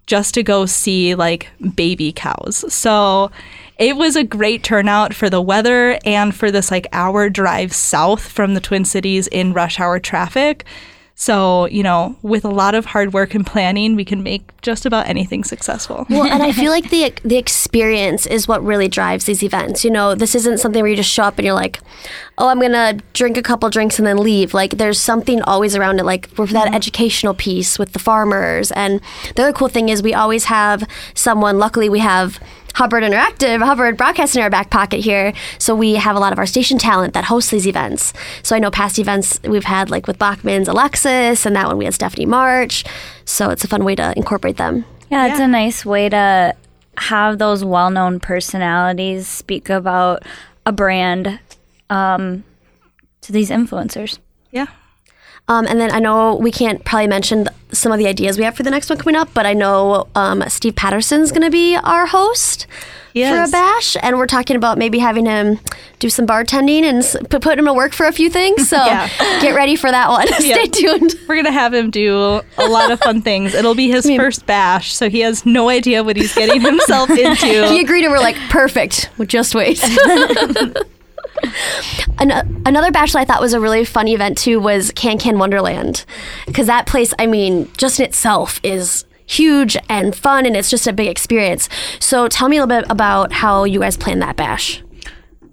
just 0.08 0.34
to 0.36 0.44
go 0.44 0.66
see 0.66 1.16
like 1.16 1.50
baby 1.76 2.12
cows. 2.14 2.64
So 2.74 3.30
it 3.78 3.96
was 3.98 4.16
a 4.16 4.24
great 4.24 4.64
turnout 4.64 5.14
for 5.14 5.30
the 5.30 5.42
weather 5.42 6.00
and 6.06 6.34
for 6.36 6.50
this 6.50 6.72
like 6.72 6.88
hour 6.94 7.30
drive 7.30 7.74
south 7.74 8.22
from 8.28 8.54
the 8.54 8.60
Twin 8.62 8.86
Cities 8.86 9.28
in 9.28 9.54
rush 9.54 9.80
hour 9.80 10.00
traffic. 10.00 10.66
So, 11.22 11.66
you 11.66 11.84
know, 11.84 12.16
with 12.22 12.46
a 12.46 12.50
lot 12.50 12.76
of 12.76 12.86
hard 12.86 13.12
work 13.12 13.36
and 13.36 13.46
planning, 13.46 13.98
we 13.98 14.06
can 14.06 14.24
make 14.24 14.62
just 14.62 14.86
about 14.86 15.06
anything 15.06 15.44
successful. 15.44 16.06
Well, 16.10 16.24
and 16.24 16.42
I 16.42 16.54
feel 16.54 16.72
like 16.78 16.92
the 16.92 17.14
the 17.26 17.36
experience 17.36 18.26
is 18.26 18.48
what 18.48 18.64
really 18.64 18.88
drives 18.88 19.26
these 19.26 19.44
events. 19.44 19.84
You 19.84 19.92
know, 19.92 20.16
this 20.16 20.34
isn't 20.34 20.60
something 20.60 20.82
where 20.82 20.90
you 20.90 20.96
just 20.96 21.12
show 21.12 21.24
up 21.24 21.38
and 21.38 21.46
you're 21.46 21.54
like, 21.54 21.82
"Oh, 22.38 22.48
I'm 22.48 22.62
gonna 22.62 23.00
drink 23.12 23.36
a 23.36 23.42
couple 23.42 23.70
drinks 23.70 24.00
and 24.00 24.08
then 24.08 24.18
leave." 24.18 24.54
Like, 24.54 24.78
there's 24.78 24.98
something 24.98 25.42
always 25.42 25.76
around 25.76 26.00
it, 26.00 26.06
like 26.06 26.30
for 26.30 26.46
that 26.46 26.68
mm-hmm. 26.68 26.76
educational 26.76 27.34
piece 27.34 27.78
with 27.78 27.92
the 27.92 28.00
farmers. 28.00 28.72
And 28.72 29.02
the 29.36 29.42
other 29.42 29.52
cool 29.52 29.68
thing 29.68 29.90
is 29.90 30.02
we 30.02 30.14
always 30.14 30.46
have 30.46 30.88
someone. 31.16 31.60
Luckily, 31.60 31.90
we 31.90 32.00
have 32.00 32.40
Hubbard 32.76 33.04
Interactive, 33.04 33.64
Hubbard 33.64 33.98
Broadcasting 33.98 34.40
in 34.40 34.44
our 34.44 34.50
back 34.50 34.70
pocket 34.70 35.00
here. 35.00 35.34
So 35.58 35.76
we 35.76 35.96
have 35.96 36.16
a 36.16 36.20
lot 36.20 36.32
of 36.34 36.40
our 36.40 36.46
station 36.46 36.78
talent 36.78 37.14
that 37.14 37.26
hosts 37.26 37.52
these 37.52 37.68
events. 37.68 38.14
So 38.44 38.56
I 38.56 38.60
know 38.60 38.72
past 38.72 39.00
events 39.00 39.40
we've 39.44 39.64
had 39.66 39.90
like 39.90 40.08
with 40.08 40.18
Bachman's 40.20 40.68
Alexis, 40.68 41.46
and 41.46 41.56
that 41.56 41.68
one 41.68 41.78
we 41.78 41.86
had 41.86 41.94
Stephanie 41.94 42.26
March. 42.26 42.84
So 43.26 43.50
it's 43.50 43.64
a 43.64 43.68
fun 43.68 43.84
way 43.84 43.96
to 43.96 44.14
incorporate 44.16 44.58
them. 44.58 44.86
Yeah, 45.10 45.28
it's 45.28 45.40
Yeah. 45.40 45.46
a 45.46 45.48
nice 45.48 45.86
way 45.86 46.10
to 46.10 46.56
have 46.98 47.38
those 47.40 47.64
well 47.66 47.90
known 47.90 48.20
personalities 48.20 49.28
speak 49.28 49.70
about 49.70 50.24
a 50.66 50.72
brand 50.72 51.40
um, 51.90 52.44
to 53.22 53.32
these 53.32 53.50
influencers. 53.50 54.20
Yeah. 54.52 54.68
Um, 55.50 55.66
and 55.68 55.82
then 55.82 55.92
I 55.92 56.00
know 56.00 56.36
we 56.36 56.52
can't 56.52 56.84
probably 56.86 57.08
mention 57.08 57.48
some 57.72 57.92
of 57.92 57.98
the 57.98 58.08
ideas 58.08 58.38
we 58.38 58.44
have 58.46 58.56
for 58.56 58.64
the 58.64 58.70
next 58.72 58.90
one 58.90 58.98
coming 59.00 59.16
up, 59.16 59.30
but 59.34 59.46
I 59.46 59.54
know 59.54 60.08
um, 60.16 60.44
Steve 60.48 60.76
Patterson's 60.76 61.32
going 61.32 61.42
to 61.42 61.50
be 61.52 61.76
our 61.76 62.06
host 62.06 62.66
for 63.14 63.44
a 63.44 63.48
bash, 63.50 63.98
and 64.02 64.18
we're 64.18 64.28
talking 64.28 64.56
about 64.56 64.78
maybe 64.78 65.00
having 65.00 65.26
him 65.26 65.60
do 65.98 66.10
some 66.10 66.26
bartending 66.26 66.84
and 66.84 67.00
s- 67.00 67.18
put, 67.30 67.58
him 67.60 67.66
to 67.66 67.74
work 67.74 67.92
for 67.92 68.06
a 68.06 68.12
few 68.14 68.30
things. 68.30 68.70
So 68.70 68.78
Yeah. 68.86 69.10
get 69.42 69.56
ready 69.56 69.76
for 69.76 69.92
that 69.92 70.10
one. 70.10 70.28
Stay 70.40 70.68
tuned. 70.68 71.16
We're 71.28 71.36
gonna 71.36 71.52
have 71.52 71.74
him 71.74 71.90
do 71.90 72.42
a 72.58 72.68
lot 72.68 72.92
of 72.92 73.00
fun 73.02 73.22
things. 73.30 73.54
It'll 73.56 73.76
be 73.76 73.90
his 73.90 74.06
first 74.06 74.46
bash, 74.46 74.94
so 74.94 75.10
he 75.10 75.20
has 75.22 75.46
no 75.46 75.68
idea 75.70 76.04
what 76.04 76.16
he's 76.16 76.34
getting 76.34 76.62
himself 76.62 77.10
into. 77.10 77.68
He 77.68 77.82
agreed, 77.82 78.04
and 78.06 78.12
we're 78.14 78.20
like, 78.20 78.38
perfect. 78.50 79.10
Well, 79.18 79.26
Just 79.26 79.54
wait. 79.56 79.80
An- 82.20 82.64
another 82.66 82.92
bash 82.92 83.14
that 83.14 83.20
I 83.20 83.26
thought 83.26 83.42
was 83.42 83.54
a 83.54 83.60
really 83.60 83.86
fun 83.86 84.08
event 84.08 84.38
too 84.38 84.60
was 84.60 84.92
Can 84.92 85.18
Can 85.18 85.40
Wonderland, 85.40 86.06
because 86.46 86.68
that 86.68 86.86
place, 86.86 87.14
I 87.18 87.28
mean, 87.28 87.72
just 87.78 88.00
in 88.00 88.06
itself 88.06 88.60
is 88.64 89.06
huge 89.26 89.78
and 89.88 90.16
fun, 90.16 90.46
and 90.46 90.56
it's 90.56 90.70
just 90.70 90.88
a 90.88 90.94
big 90.94 91.08
experience. 91.08 91.70
So 92.00 92.28
tell 92.28 92.50
me 92.50 92.58
a 92.58 92.66
little 92.66 92.82
bit 92.82 92.92
about 92.92 93.32
how 93.32 93.64
you 93.64 93.80
guys 93.80 93.96
planned 93.96 94.22
that 94.22 94.36
bash. 94.36 94.84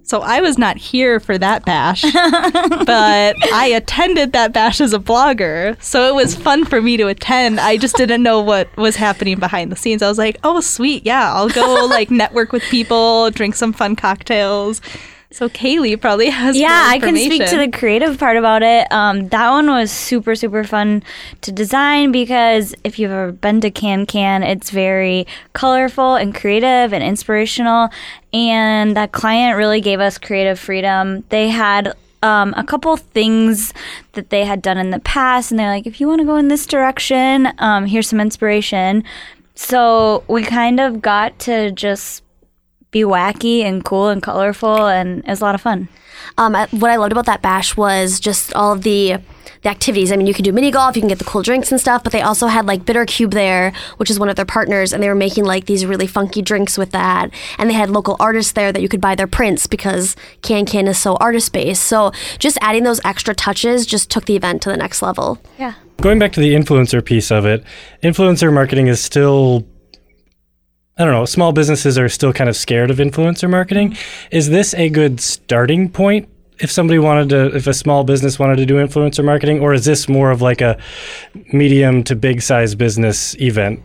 So 0.03 0.21
I 0.21 0.41
was 0.41 0.57
not 0.57 0.77
here 0.77 1.19
for 1.19 1.37
that 1.37 1.65
bash, 1.65 2.03
but 2.13 3.35
I 3.53 3.73
attended 3.75 4.33
that 4.35 4.53
bash 4.53 4.81
as 4.81 4.93
a 4.93 5.01
blogger. 5.01 5.81
So 5.83 6.09
it 6.09 6.15
was 6.15 6.37
fun 6.37 6.65
for 6.65 6.81
me 6.81 6.97
to 6.97 7.09
attend. 7.09 7.59
I 7.59 7.77
just 7.77 7.97
didn't 7.97 8.23
know 8.23 8.41
what 8.41 8.75
was 8.77 8.95
happening 8.95 9.41
behind 9.41 9.73
the 9.73 9.77
scenes. 9.77 10.03
I 10.03 10.09
was 10.09 10.17
like, 10.17 10.39
"Oh, 10.45 10.61
sweet. 10.61 11.05
Yeah, 11.05 11.35
I'll 11.35 11.49
go 11.49 11.87
like 11.91 12.11
network 12.23 12.53
with 12.53 12.63
people, 12.65 13.33
drink 13.33 13.57
some 13.57 13.73
fun 13.73 13.97
cocktails." 13.97 14.81
So 15.31 15.49
Kaylee 15.49 16.01
probably 16.01 16.31
has 16.31 16.57
Yeah, 16.57 16.85
I 16.87 16.99
can 16.99 17.17
speak 17.17 17.47
to 17.47 17.59
the 17.59 17.69
creative 17.71 18.19
part 18.19 18.37
about 18.37 18.63
it. 18.63 18.91
Um, 18.93 19.29
that 19.29 19.51
one 19.51 19.67
was 19.67 19.91
super, 19.91 20.37
super 20.37 20.63
fun 20.63 21.03
to 21.41 21.51
design 21.51 22.13
because 22.13 22.75
if 22.85 22.99
you've 22.99 23.11
ever 23.11 23.33
been 23.33 23.61
to 23.63 23.71
Can 23.71 24.07
Can, 24.07 24.43
it's 24.43 24.71
very 24.71 25.27
colorful 25.53 26.15
and 26.15 26.35
creative 26.35 26.93
and 26.93 27.03
inspirational. 27.03 27.91
And 28.33 28.97
that 28.97 29.13
client 29.13 29.57
really 29.57 29.81
gave 29.81 29.99
us 30.01 30.17
creative 30.17 30.61
freedom. 30.61 31.25
They 31.31 31.49
had 31.49 31.95
um, 32.23 32.55
a 32.57 32.65
couple 32.65 32.97
things 32.97 33.75
that 34.13 34.31
they 34.31 34.45
had 34.45 34.63
done 34.63 34.79
in 34.79 34.91
the 34.91 35.01
past, 35.01 35.51
and 35.51 35.59
they're 35.59 35.71
like, 35.71 35.87
if 35.87 36.01
you 36.01 36.09
want 36.09 36.21
to 36.21 36.27
go 36.27 36.37
in 36.37 36.49
this 36.49 36.67
direction, 36.67 37.49
um, 37.59 37.87
here's 37.87 38.09
some 38.09 38.21
inspiration. 38.21 39.05
So 39.55 40.23
we 40.29 40.43
kind 40.43 40.81
of 40.81 41.01
got 41.01 41.39
to 41.41 41.71
just 41.73 42.23
be 42.97 43.05
wacky 43.05 43.61
and 43.63 43.85
cool 43.85 44.09
and 44.09 44.23
colorful, 44.23 44.87
and 44.87 45.09
it 45.25 45.29
was 45.29 45.41
a 45.41 45.45
lot 45.45 45.55
of 45.55 45.61
fun. 45.61 45.89
Um, 46.39 46.57
I- 46.57 46.69
what 46.71 46.91
I 46.91 46.97
loved 46.97 47.13
about 47.13 47.27
that 47.27 47.43
bash 47.43 47.77
was 47.77 48.19
just 48.21 48.55
all 48.55 48.73
of 48.73 48.83
the 48.83 49.19
the 49.63 49.71
activities. 49.71 50.13
I 50.13 50.17
mean, 50.17 50.27
you 50.27 50.35
can 50.35 50.45
do 50.45 50.53
mini 50.53 50.71
golf, 50.71 50.97
you 50.97 51.03
can 51.03 51.09
get 51.09 51.19
the 51.19 51.25
cool 51.25 51.43
drinks 51.43 51.73
and 51.73 51.81
stuff, 51.81 52.05
but 52.05 52.13
they 52.13 52.21
also 52.21 52.47
had 52.47 52.67
like 52.67 52.85
Bitter 52.85 53.07
Cube 53.07 53.33
there, 53.33 53.73
which 53.97 54.11
is 54.11 54.19
one 54.21 54.29
of 54.29 54.37
their 54.37 54.45
partners, 54.45 54.93
and 54.93 55.03
they 55.03 55.09
were 55.09 55.15
making 55.27 55.45
like 55.45 55.65
these 55.65 55.87
really 55.87 56.07
funky 56.07 56.43
drinks 56.43 56.77
with 56.77 56.91
that. 56.91 57.31
And 57.59 57.69
they 57.71 57.75
had 57.75 57.89
local 57.91 58.17
artists 58.21 58.53
there 58.53 58.71
that 58.71 58.83
you 58.83 58.89
could 58.89 59.01
buy 59.01 59.15
their 59.15 59.27
prints 59.27 59.67
because 59.67 60.15
Can 60.43 60.67
Can 60.67 60.87
is 60.89 60.99
so 60.99 61.17
artist 61.17 61.53
based. 61.53 61.85
So 61.85 62.13
just 62.39 62.59
adding 62.61 62.85
those 62.85 63.01
extra 63.05 63.35
touches 63.35 63.87
just 63.87 64.11
took 64.11 64.27
the 64.27 64.37
event 64.37 64.63
to 64.63 64.69
the 64.71 64.77
next 64.77 65.01
level. 65.03 65.39
Yeah. 65.59 65.73
Going 66.03 66.19
back 66.19 66.33
to 66.35 66.41
the 66.41 66.55
influencer 66.55 67.03
piece 67.03 67.31
of 67.31 67.47
it, 67.47 67.65
influencer 68.03 68.53
marketing 68.53 68.89
is 68.89 69.01
still 69.03 69.67
I 70.99 71.05
don't 71.05 71.13
know, 71.13 71.27
small 71.27 71.53
businesses 71.53 71.99
are 71.99 72.09
still 72.09 72.33
kind 72.33 72.49
of 72.49 72.57
scared 72.57 72.91
of 72.91 72.97
influencer 72.97 73.51
marketing. 73.51 73.99
Is 74.31 74.49
this 74.49 74.73
a 74.75 74.89
good 74.89 75.21
starting 75.21 75.91
point 75.91 76.27
if 76.59 76.71
somebody 76.71 76.99
wanted 76.99 77.29
to 77.29 77.55
if 77.55 77.67
a 77.67 77.75
small 77.75 78.03
business 78.03 78.39
wanted 78.39 78.57
to 78.57 78.65
do 78.65 78.77
influencer 78.77 79.23
marketing 79.23 79.61
or 79.61 79.75
is 79.75 79.85
this 79.85 80.09
more 80.09 80.31
of 80.31 80.41
like 80.41 80.63
a 80.63 80.79
medium 81.53 82.03
to 82.05 82.17
big 82.17 82.41
size 82.41 82.75
business 82.75 83.39
event? 83.39 83.83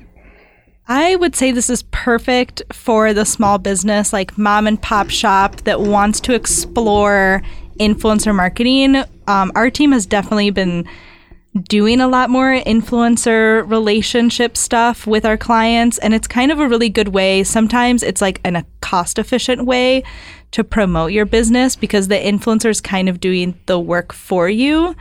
I 0.88 1.18
would 1.18 1.36
say 1.36 1.52
this 1.52 1.70
is 1.70 1.84
perfect 1.92 2.64
for 2.72 3.14
the 3.14 3.26
small 3.26 3.58
business, 3.58 4.14
like 4.14 4.38
mom 4.38 4.66
and 4.66 4.82
pop 4.82 5.10
shop 5.10 5.58
that 5.62 5.82
wants 5.82 6.22
to 6.22 6.34
explore 6.34 7.42
influencer 7.78 8.34
marketing. 8.34 9.04
Um, 9.28 9.52
our 9.56 9.70
team 9.70 9.92
has 9.92 10.06
definitely 10.06 10.50
been 10.50 10.88
doing 11.68 12.00
a 12.00 12.08
lot 12.08 12.30
more 12.30 12.56
influencer 12.56 13.70
relationship 13.70 14.56
stuff 14.56 15.06
with 15.06 15.26
our 15.26 15.38
clients, 15.38 15.98
and 15.98 16.14
it's 16.14 16.28
kind 16.28 16.52
of 16.52 16.60
a 16.60 16.68
really 16.68 16.90
good 16.90 17.10
way. 17.10 17.44
Sometimes 17.44 18.04
it's 18.04 18.22
like 18.22 18.40
in 18.46 18.56
a 18.56 18.66
cost 18.82 19.20
efficient 19.20 19.66
way 19.66 20.04
to 20.52 20.64
promote 20.64 21.12
your 21.12 21.26
business 21.26 21.76
because 21.76 22.08
the 22.08 22.16
influencer 22.16 22.70
is 22.70 22.82
kind 22.82 23.10
of 23.10 23.20
doing 23.20 23.60
the 23.66 23.80
work 23.80 24.14
for 24.14 24.50
you 24.50 24.96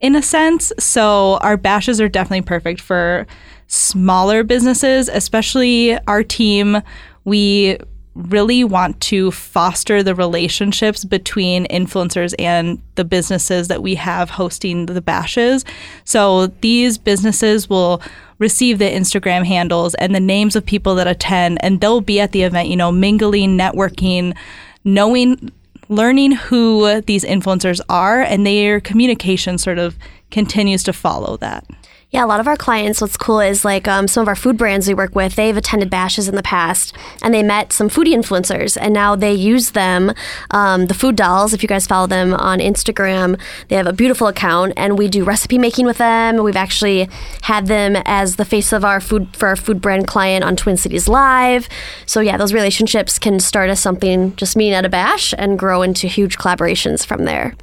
in 0.00 0.14
a 0.14 0.22
sense. 0.22 0.72
So 0.78 1.38
our 1.38 1.56
bashes 1.56 2.00
are 2.00 2.08
definitely 2.08 2.42
perfect 2.42 2.80
for 2.80 3.26
smaller 3.66 4.44
businesses, 4.44 5.08
especially 5.08 5.98
our 6.06 6.22
team. 6.22 6.82
We 7.24 7.78
really 8.14 8.64
want 8.64 9.00
to 9.00 9.30
foster 9.30 10.02
the 10.02 10.14
relationships 10.14 11.04
between 11.04 11.66
influencers 11.66 12.34
and 12.38 12.82
the 12.96 13.04
businesses 13.04 13.68
that 13.68 13.82
we 13.82 13.94
have 13.94 14.30
hosting 14.30 14.86
the 14.86 15.00
bashes. 15.00 15.64
So 16.04 16.48
these 16.60 16.98
businesses 16.98 17.70
will 17.70 18.02
receive 18.38 18.78
the 18.78 18.90
Instagram 18.90 19.44
handles 19.44 19.94
and 19.96 20.14
the 20.14 20.20
names 20.20 20.56
of 20.56 20.64
people 20.64 20.94
that 20.96 21.06
attend 21.06 21.62
and 21.62 21.80
they'll 21.80 22.00
be 22.00 22.20
at 22.20 22.32
the 22.32 22.42
event, 22.42 22.68
you 22.68 22.76
know, 22.76 22.92
mingling, 22.92 23.56
networking, 23.56 24.36
knowing 24.84 25.52
learning 25.88 26.32
who 26.32 27.00
these 27.02 27.24
influencers 27.24 27.80
are 27.88 28.20
and 28.20 28.46
their 28.46 28.80
communication 28.80 29.58
sort 29.58 29.78
of 29.78 29.96
continues 30.30 30.82
to 30.82 30.92
follow 30.92 31.36
that. 31.38 31.64
Yeah, 32.10 32.24
a 32.24 32.26
lot 32.26 32.40
of 32.40 32.48
our 32.48 32.56
clients, 32.56 33.02
what's 33.02 33.18
cool 33.18 33.40
is 33.40 33.66
like 33.66 33.86
um, 33.86 34.08
some 34.08 34.22
of 34.22 34.28
our 34.28 34.34
food 34.34 34.56
brands 34.56 34.88
we 34.88 34.94
work 34.94 35.14
with, 35.14 35.36
they've 35.36 35.54
attended 35.54 35.90
bashes 35.90 36.26
in 36.26 36.36
the 36.36 36.42
past 36.42 36.96
and 37.20 37.34
they 37.34 37.42
met 37.42 37.70
some 37.70 37.90
foodie 37.90 38.14
influencers 38.14 38.78
and 38.80 38.94
now 38.94 39.14
they 39.14 39.34
use 39.34 39.72
them. 39.72 40.14
Um, 40.50 40.86
the 40.86 40.94
Food 40.94 41.16
Dolls, 41.16 41.52
if 41.52 41.62
you 41.62 41.68
guys 41.68 41.86
follow 41.86 42.06
them 42.06 42.32
on 42.32 42.60
Instagram, 42.60 43.38
they 43.68 43.76
have 43.76 43.86
a 43.86 43.92
beautiful 43.92 44.26
account 44.26 44.72
and 44.74 44.96
we 44.96 45.06
do 45.08 45.22
recipe 45.22 45.58
making 45.58 45.84
with 45.84 45.98
them. 45.98 46.42
We've 46.42 46.56
actually 46.56 47.10
had 47.42 47.66
them 47.66 47.96
as 48.06 48.36
the 48.36 48.46
face 48.46 48.72
of 48.72 48.86
our 48.86 49.02
food 49.02 49.36
for 49.36 49.48
our 49.48 49.56
food 49.56 49.82
brand 49.82 50.06
client 50.06 50.44
on 50.44 50.56
Twin 50.56 50.78
Cities 50.78 51.08
Live. 51.08 51.68
So, 52.06 52.20
yeah, 52.20 52.38
those 52.38 52.54
relationships 52.54 53.18
can 53.18 53.38
start 53.38 53.68
as 53.68 53.80
something 53.80 54.34
just 54.36 54.56
meeting 54.56 54.72
at 54.72 54.86
a 54.86 54.88
bash 54.88 55.34
and 55.36 55.58
grow 55.58 55.82
into 55.82 56.06
huge 56.06 56.38
collaborations 56.38 57.04
from 57.04 57.26
there. 57.26 57.54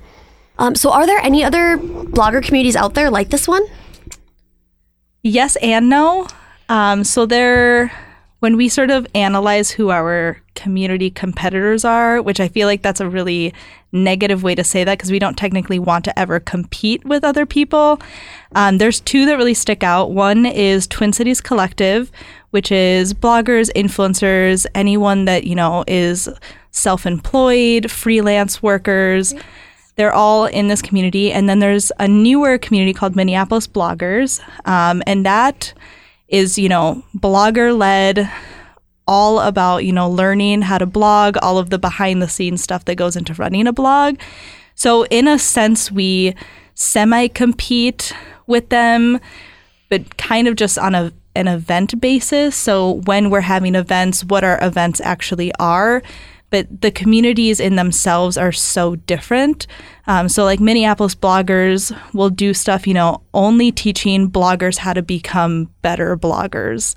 Um, 0.59 0.75
so, 0.75 0.91
are 0.91 1.07
there 1.07 1.19
any 1.19 1.43
other 1.43 1.79
blogger 1.79 2.43
communities 2.43 2.75
out 2.75 2.93
there 2.93 3.09
like 3.09 3.31
this 3.31 3.47
one? 3.47 3.65
Yes 5.25 5.55
and 5.55 5.89
no. 5.89 6.27
Um, 6.69 7.03
so 7.03 7.25
there, 7.25 7.91
when 8.41 8.57
we 8.57 8.69
sort 8.69 8.91
of 8.91 9.07
analyze 9.15 9.71
who 9.71 9.89
our 9.89 10.39
community 10.53 11.09
competitors 11.09 11.83
are, 11.83 12.21
which 12.21 12.39
I 12.39 12.47
feel 12.47 12.67
like 12.67 12.83
that's 12.83 12.99
a 12.99 13.09
really 13.09 13.51
negative 13.91 14.43
way 14.43 14.53
to 14.53 14.63
say 14.63 14.83
that 14.83 14.99
because 14.99 15.09
we 15.09 15.17
don't 15.17 15.35
technically 15.35 15.79
want 15.79 16.05
to 16.05 16.19
ever 16.19 16.39
compete 16.39 17.03
with 17.05 17.23
other 17.23 17.47
people. 17.47 17.99
Um, 18.53 18.77
there's 18.77 18.99
two 18.99 19.25
that 19.25 19.35
really 19.37 19.55
stick 19.55 19.81
out. 19.81 20.11
One 20.11 20.45
is 20.45 20.85
Twin 20.85 21.11
Cities 21.11 21.41
Collective, 21.41 22.11
which 22.51 22.71
is 22.71 23.11
bloggers, 23.11 23.71
influencers, 23.75 24.67
anyone 24.75 25.25
that 25.25 25.45
you 25.45 25.55
know 25.55 25.83
is 25.87 26.29
self-employed, 26.69 27.89
freelance 27.89 28.61
workers. 28.61 29.33
They're 29.95 30.13
all 30.13 30.45
in 30.45 30.67
this 30.67 30.81
community. 30.81 31.31
And 31.31 31.47
then 31.47 31.59
there's 31.59 31.91
a 31.99 32.07
newer 32.07 32.57
community 32.57 32.93
called 32.93 33.15
Minneapolis 33.15 33.67
Bloggers. 33.67 34.41
Um, 34.67 35.01
and 35.07 35.25
that 35.25 35.73
is, 36.27 36.57
you 36.57 36.69
know, 36.69 37.03
blogger 37.15 37.77
led, 37.77 38.29
all 39.07 39.39
about, 39.39 39.85
you 39.85 39.93
know, 39.93 40.09
learning 40.09 40.63
how 40.63 40.77
to 40.77 40.85
blog, 40.85 41.37
all 41.41 41.57
of 41.57 41.69
the 41.69 41.77
behind 41.79 42.21
the 42.21 42.27
scenes 42.27 42.61
stuff 42.61 42.85
that 42.85 42.95
goes 42.95 43.15
into 43.15 43.33
running 43.35 43.67
a 43.67 43.73
blog. 43.73 44.17
So, 44.73 45.05
in 45.05 45.27
a 45.27 45.39
sense, 45.39 45.91
we 45.91 46.35
semi 46.73 47.27
compete 47.27 48.13
with 48.47 48.69
them, 48.69 49.19
but 49.89 50.17
kind 50.17 50.47
of 50.47 50.55
just 50.55 50.77
on 50.77 50.95
a 50.95 51.13
an 51.35 51.47
event 51.47 51.99
basis. 51.99 52.55
So, 52.55 53.01
when 53.05 53.29
we're 53.29 53.41
having 53.41 53.75
events, 53.75 54.23
what 54.25 54.43
our 54.43 54.59
events 54.61 54.99
actually 55.01 55.53
are 55.59 56.01
but 56.55 56.81
the 56.81 56.89
communities 56.89 57.59
in 57.59 57.75
themselves 57.75 58.37
are 58.37 58.53
so 58.53 58.95
different. 58.95 59.67
Um, 60.07 60.29
so, 60.29 60.45
like 60.45 60.61
Minneapolis 60.61 61.13
bloggers 61.13 61.93
will 62.13 62.29
do 62.29 62.53
stuff, 62.53 62.87
you 62.87 62.93
know, 62.93 63.21
only 63.33 63.73
teaching 63.73 64.31
bloggers 64.31 64.77
how 64.77 64.93
to 64.93 65.01
become 65.01 65.69
better 65.81 66.15
bloggers. 66.15 66.95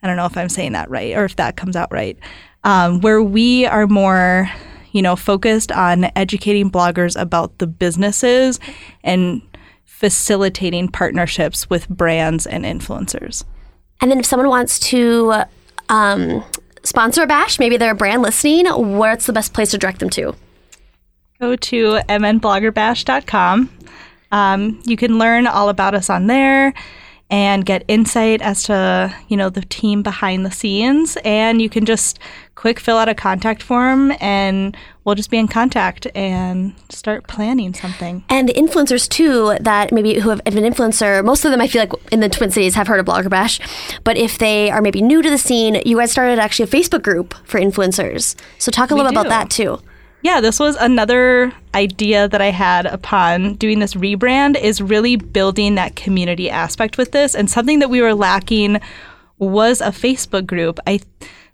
I 0.00 0.06
don't 0.06 0.16
know 0.16 0.26
if 0.26 0.36
I'm 0.36 0.48
saying 0.48 0.74
that 0.74 0.88
right 0.90 1.16
or 1.16 1.24
if 1.24 1.34
that 1.36 1.56
comes 1.56 1.74
out 1.74 1.90
right. 1.90 2.16
um, 2.62 3.00
where 3.00 3.20
we 3.20 3.66
are 3.66 3.88
more, 3.88 4.48
you 4.92 5.02
know, 5.02 5.16
focused 5.16 5.72
on 5.72 6.12
educating 6.14 6.70
bloggers 6.70 7.20
about 7.20 7.58
the 7.58 7.66
businesses 7.66 8.60
and 9.02 9.42
facilitating 9.84 10.86
partnerships 10.86 11.68
with 11.68 11.88
brands 11.88 12.46
and 12.46 12.64
influencers. 12.64 13.42
And 14.00 14.08
then 14.08 14.20
if 14.20 14.26
someone 14.26 14.48
wants 14.48 14.78
to 14.90 15.42
um, 15.88 16.44
sponsor 16.82 17.26
bash, 17.26 17.58
maybe 17.58 17.76
they're 17.76 17.92
a 17.92 17.96
brand 17.96 18.22
listening, 18.22 18.66
what's 18.66 19.26
the 19.26 19.32
best 19.32 19.52
place 19.54 19.70
to 19.72 19.78
direct 19.78 20.00
them 20.00 20.10
to? 20.10 20.34
Go 21.40 21.56
to 21.56 22.00
mnbloggerbash.com. 22.08 23.70
Um, 24.32 24.80
you 24.84 24.96
can 24.96 25.18
learn 25.18 25.46
all 25.46 25.68
about 25.68 25.94
us 25.94 26.10
on 26.10 26.26
there 26.26 26.74
and 27.30 27.64
get 27.64 27.84
insight 27.88 28.42
as 28.42 28.64
to 28.64 29.14
you 29.28 29.36
know 29.36 29.48
the 29.48 29.62
team 29.62 30.02
behind 30.02 30.44
the 30.44 30.50
scenes. 30.50 31.16
And 31.24 31.62
you 31.62 31.68
can 31.68 31.84
just 31.84 32.18
quick 32.54 32.78
fill 32.78 32.98
out 32.98 33.08
a 33.08 33.14
contact 33.14 33.62
form 33.62 34.12
and 34.20 34.76
we'll 35.04 35.14
just 35.14 35.30
be 35.30 35.38
in 35.38 35.48
contact 35.48 36.06
and 36.14 36.74
start 36.90 37.26
planning 37.26 37.72
something. 37.72 38.22
And 38.28 38.48
the 38.48 38.52
influencers 38.52 39.08
too 39.08 39.56
that 39.60 39.92
maybe 39.92 40.18
who 40.20 40.28
have 40.28 40.42
an 40.44 40.54
influencer 40.54 41.24
most 41.24 41.44
of 41.44 41.52
them 41.52 41.60
i 41.60 41.66
feel 41.66 41.82
like 41.82 41.92
in 42.12 42.20
the 42.20 42.28
twin 42.28 42.50
cities 42.50 42.74
have 42.74 42.86
heard 42.86 43.00
of 43.00 43.06
blogger 43.06 43.30
bash. 43.30 43.60
But 44.04 44.16
if 44.18 44.38
they 44.38 44.70
are 44.70 44.82
maybe 44.82 45.00
new 45.00 45.22
to 45.22 45.30
the 45.30 45.38
scene 45.38 45.80
you 45.86 45.96
guys 45.96 46.12
started 46.12 46.38
actually 46.38 46.64
a 46.64 46.68
facebook 46.68 47.02
group 47.02 47.34
for 47.44 47.58
influencers. 47.58 48.34
So 48.58 48.70
talk 48.70 48.90
a 48.90 48.94
little 48.94 49.10
bit 49.10 49.18
about 49.18 49.28
that 49.28 49.50
too 49.50 49.80
yeah, 50.22 50.40
this 50.40 50.58
was 50.60 50.76
another 50.76 51.52
idea 51.74 52.28
that 52.28 52.40
I 52.40 52.50
had 52.50 52.86
upon 52.86 53.54
doing 53.54 53.78
this 53.78 53.94
rebrand 53.94 54.60
is 54.60 54.80
really 54.80 55.16
building 55.16 55.76
that 55.76 55.96
community 55.96 56.50
aspect 56.50 56.98
with 56.98 57.12
this 57.12 57.34
and 57.34 57.50
something 57.50 57.78
that 57.78 57.90
we 57.90 58.02
were 58.02 58.14
lacking 58.14 58.80
was 59.38 59.80
a 59.80 59.86
Facebook 59.86 60.46
group. 60.46 60.78
I 60.86 61.00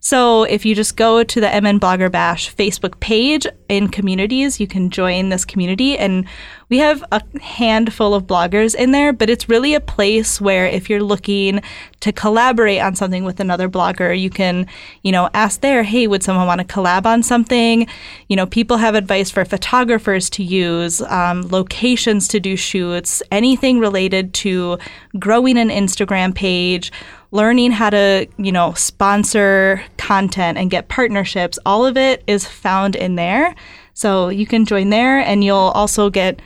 so 0.00 0.44
if 0.44 0.64
you 0.64 0.74
just 0.74 0.96
go 0.96 1.24
to 1.24 1.40
the 1.40 1.48
MN 1.48 1.80
Blogger 1.80 2.10
Bash 2.10 2.54
Facebook 2.54 3.00
page 3.00 3.46
in 3.68 3.88
communities, 3.88 4.60
you 4.60 4.66
can 4.66 4.90
join 4.90 5.30
this 5.30 5.44
community. 5.44 5.98
And 5.98 6.26
we 6.68 6.78
have 6.78 7.04
a 7.12 7.22
handful 7.40 8.14
of 8.14 8.26
bloggers 8.26 8.74
in 8.74 8.90
there, 8.90 9.12
but 9.12 9.30
it's 9.30 9.48
really 9.48 9.74
a 9.74 9.80
place 9.80 10.40
where 10.40 10.66
if 10.66 10.90
you're 10.90 11.02
looking 11.02 11.60
to 12.00 12.12
collaborate 12.12 12.80
on 12.80 12.94
something 12.94 13.24
with 13.24 13.40
another 13.40 13.68
blogger, 13.68 14.18
you 14.18 14.30
can, 14.30 14.66
you 15.02 15.12
know, 15.12 15.30
ask 15.32 15.60
there, 15.60 15.82
hey, 15.82 16.06
would 16.06 16.22
someone 16.22 16.46
want 16.46 16.60
to 16.60 16.66
collab 16.66 17.06
on 17.06 17.22
something? 17.22 17.86
You 18.28 18.36
know, 18.36 18.46
people 18.46 18.76
have 18.76 18.94
advice 18.94 19.30
for 19.30 19.44
photographers 19.44 20.28
to 20.30 20.42
use, 20.42 21.02
um, 21.02 21.48
locations 21.48 22.28
to 22.28 22.40
do 22.40 22.56
shoots, 22.56 23.22
anything 23.30 23.78
related 23.78 24.34
to 24.34 24.78
growing 25.18 25.56
an 25.56 25.68
Instagram 25.68 26.34
page 26.34 26.92
learning 27.30 27.72
how 27.72 27.90
to, 27.90 28.26
you 28.38 28.52
know, 28.52 28.72
sponsor 28.74 29.82
content 29.96 30.58
and 30.58 30.70
get 30.70 30.88
partnerships, 30.88 31.58
all 31.66 31.84
of 31.84 31.96
it 31.96 32.22
is 32.26 32.46
found 32.46 32.96
in 32.96 33.16
there. 33.16 33.54
So 33.94 34.28
you 34.28 34.46
can 34.46 34.64
join 34.64 34.90
there 34.90 35.18
and 35.18 35.42
you'll 35.42 35.56
also 35.56 36.10
get, 36.10 36.40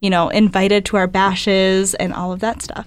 you 0.00 0.10
know, 0.10 0.28
invited 0.28 0.84
to 0.86 0.96
our 0.96 1.06
bashes 1.06 1.94
and 1.94 2.12
all 2.12 2.32
of 2.32 2.40
that 2.40 2.62
stuff. 2.62 2.86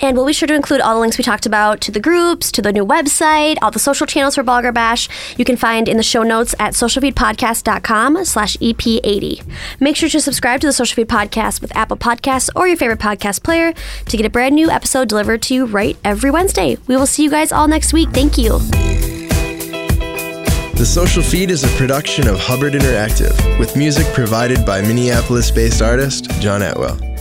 And 0.00 0.16
we'll 0.16 0.26
be 0.26 0.32
sure 0.32 0.48
to 0.48 0.54
include 0.54 0.80
all 0.80 0.94
the 0.94 1.00
links 1.00 1.18
we 1.18 1.24
talked 1.24 1.46
about 1.46 1.80
to 1.82 1.92
the 1.92 2.00
groups, 2.00 2.50
to 2.52 2.62
the 2.62 2.72
new 2.72 2.84
website, 2.84 3.56
all 3.62 3.70
the 3.70 3.78
social 3.78 4.06
channels 4.06 4.34
for 4.34 4.42
Blogger 4.42 4.74
Bash. 4.74 5.08
You 5.38 5.44
can 5.44 5.56
find 5.56 5.88
in 5.88 5.96
the 5.96 6.02
show 6.02 6.22
notes 6.22 6.54
at 6.58 6.74
socialfeedpodcast.com 6.74 8.24
slash 8.24 8.56
EP80. 8.56 9.44
Make 9.80 9.96
sure 9.96 10.08
to 10.08 10.20
subscribe 10.20 10.60
to 10.60 10.66
the 10.66 10.72
Social 10.72 10.96
Feed 10.96 11.08
Podcast 11.08 11.60
with 11.60 11.74
Apple 11.76 11.96
Podcasts 11.96 12.50
or 12.56 12.66
your 12.66 12.76
favorite 12.76 12.98
podcast 12.98 13.42
player 13.42 13.72
to 14.06 14.16
get 14.16 14.26
a 14.26 14.30
brand 14.30 14.54
new 14.56 14.68
episode 14.70 15.08
delivered 15.08 15.42
to 15.42 15.54
you 15.54 15.64
right 15.64 15.96
every 16.04 16.30
Wednesday. 16.30 16.76
We 16.88 16.96
will 16.96 17.06
see 17.06 17.22
you 17.22 17.30
guys 17.30 17.52
all 17.52 17.68
next 17.68 17.92
week. 17.92 18.10
Thank 18.10 18.36
you. 18.36 18.58
The 20.74 20.84
Social 20.84 21.22
Feed 21.22 21.50
is 21.50 21.62
a 21.62 21.68
production 21.78 22.26
of 22.26 22.38
Hubbard 22.38 22.72
Interactive 22.72 23.58
with 23.60 23.76
music 23.76 24.06
provided 24.12 24.66
by 24.66 24.82
Minneapolis 24.82 25.52
based 25.52 25.80
artist 25.80 26.28
John 26.40 26.62
Atwell. 26.62 27.13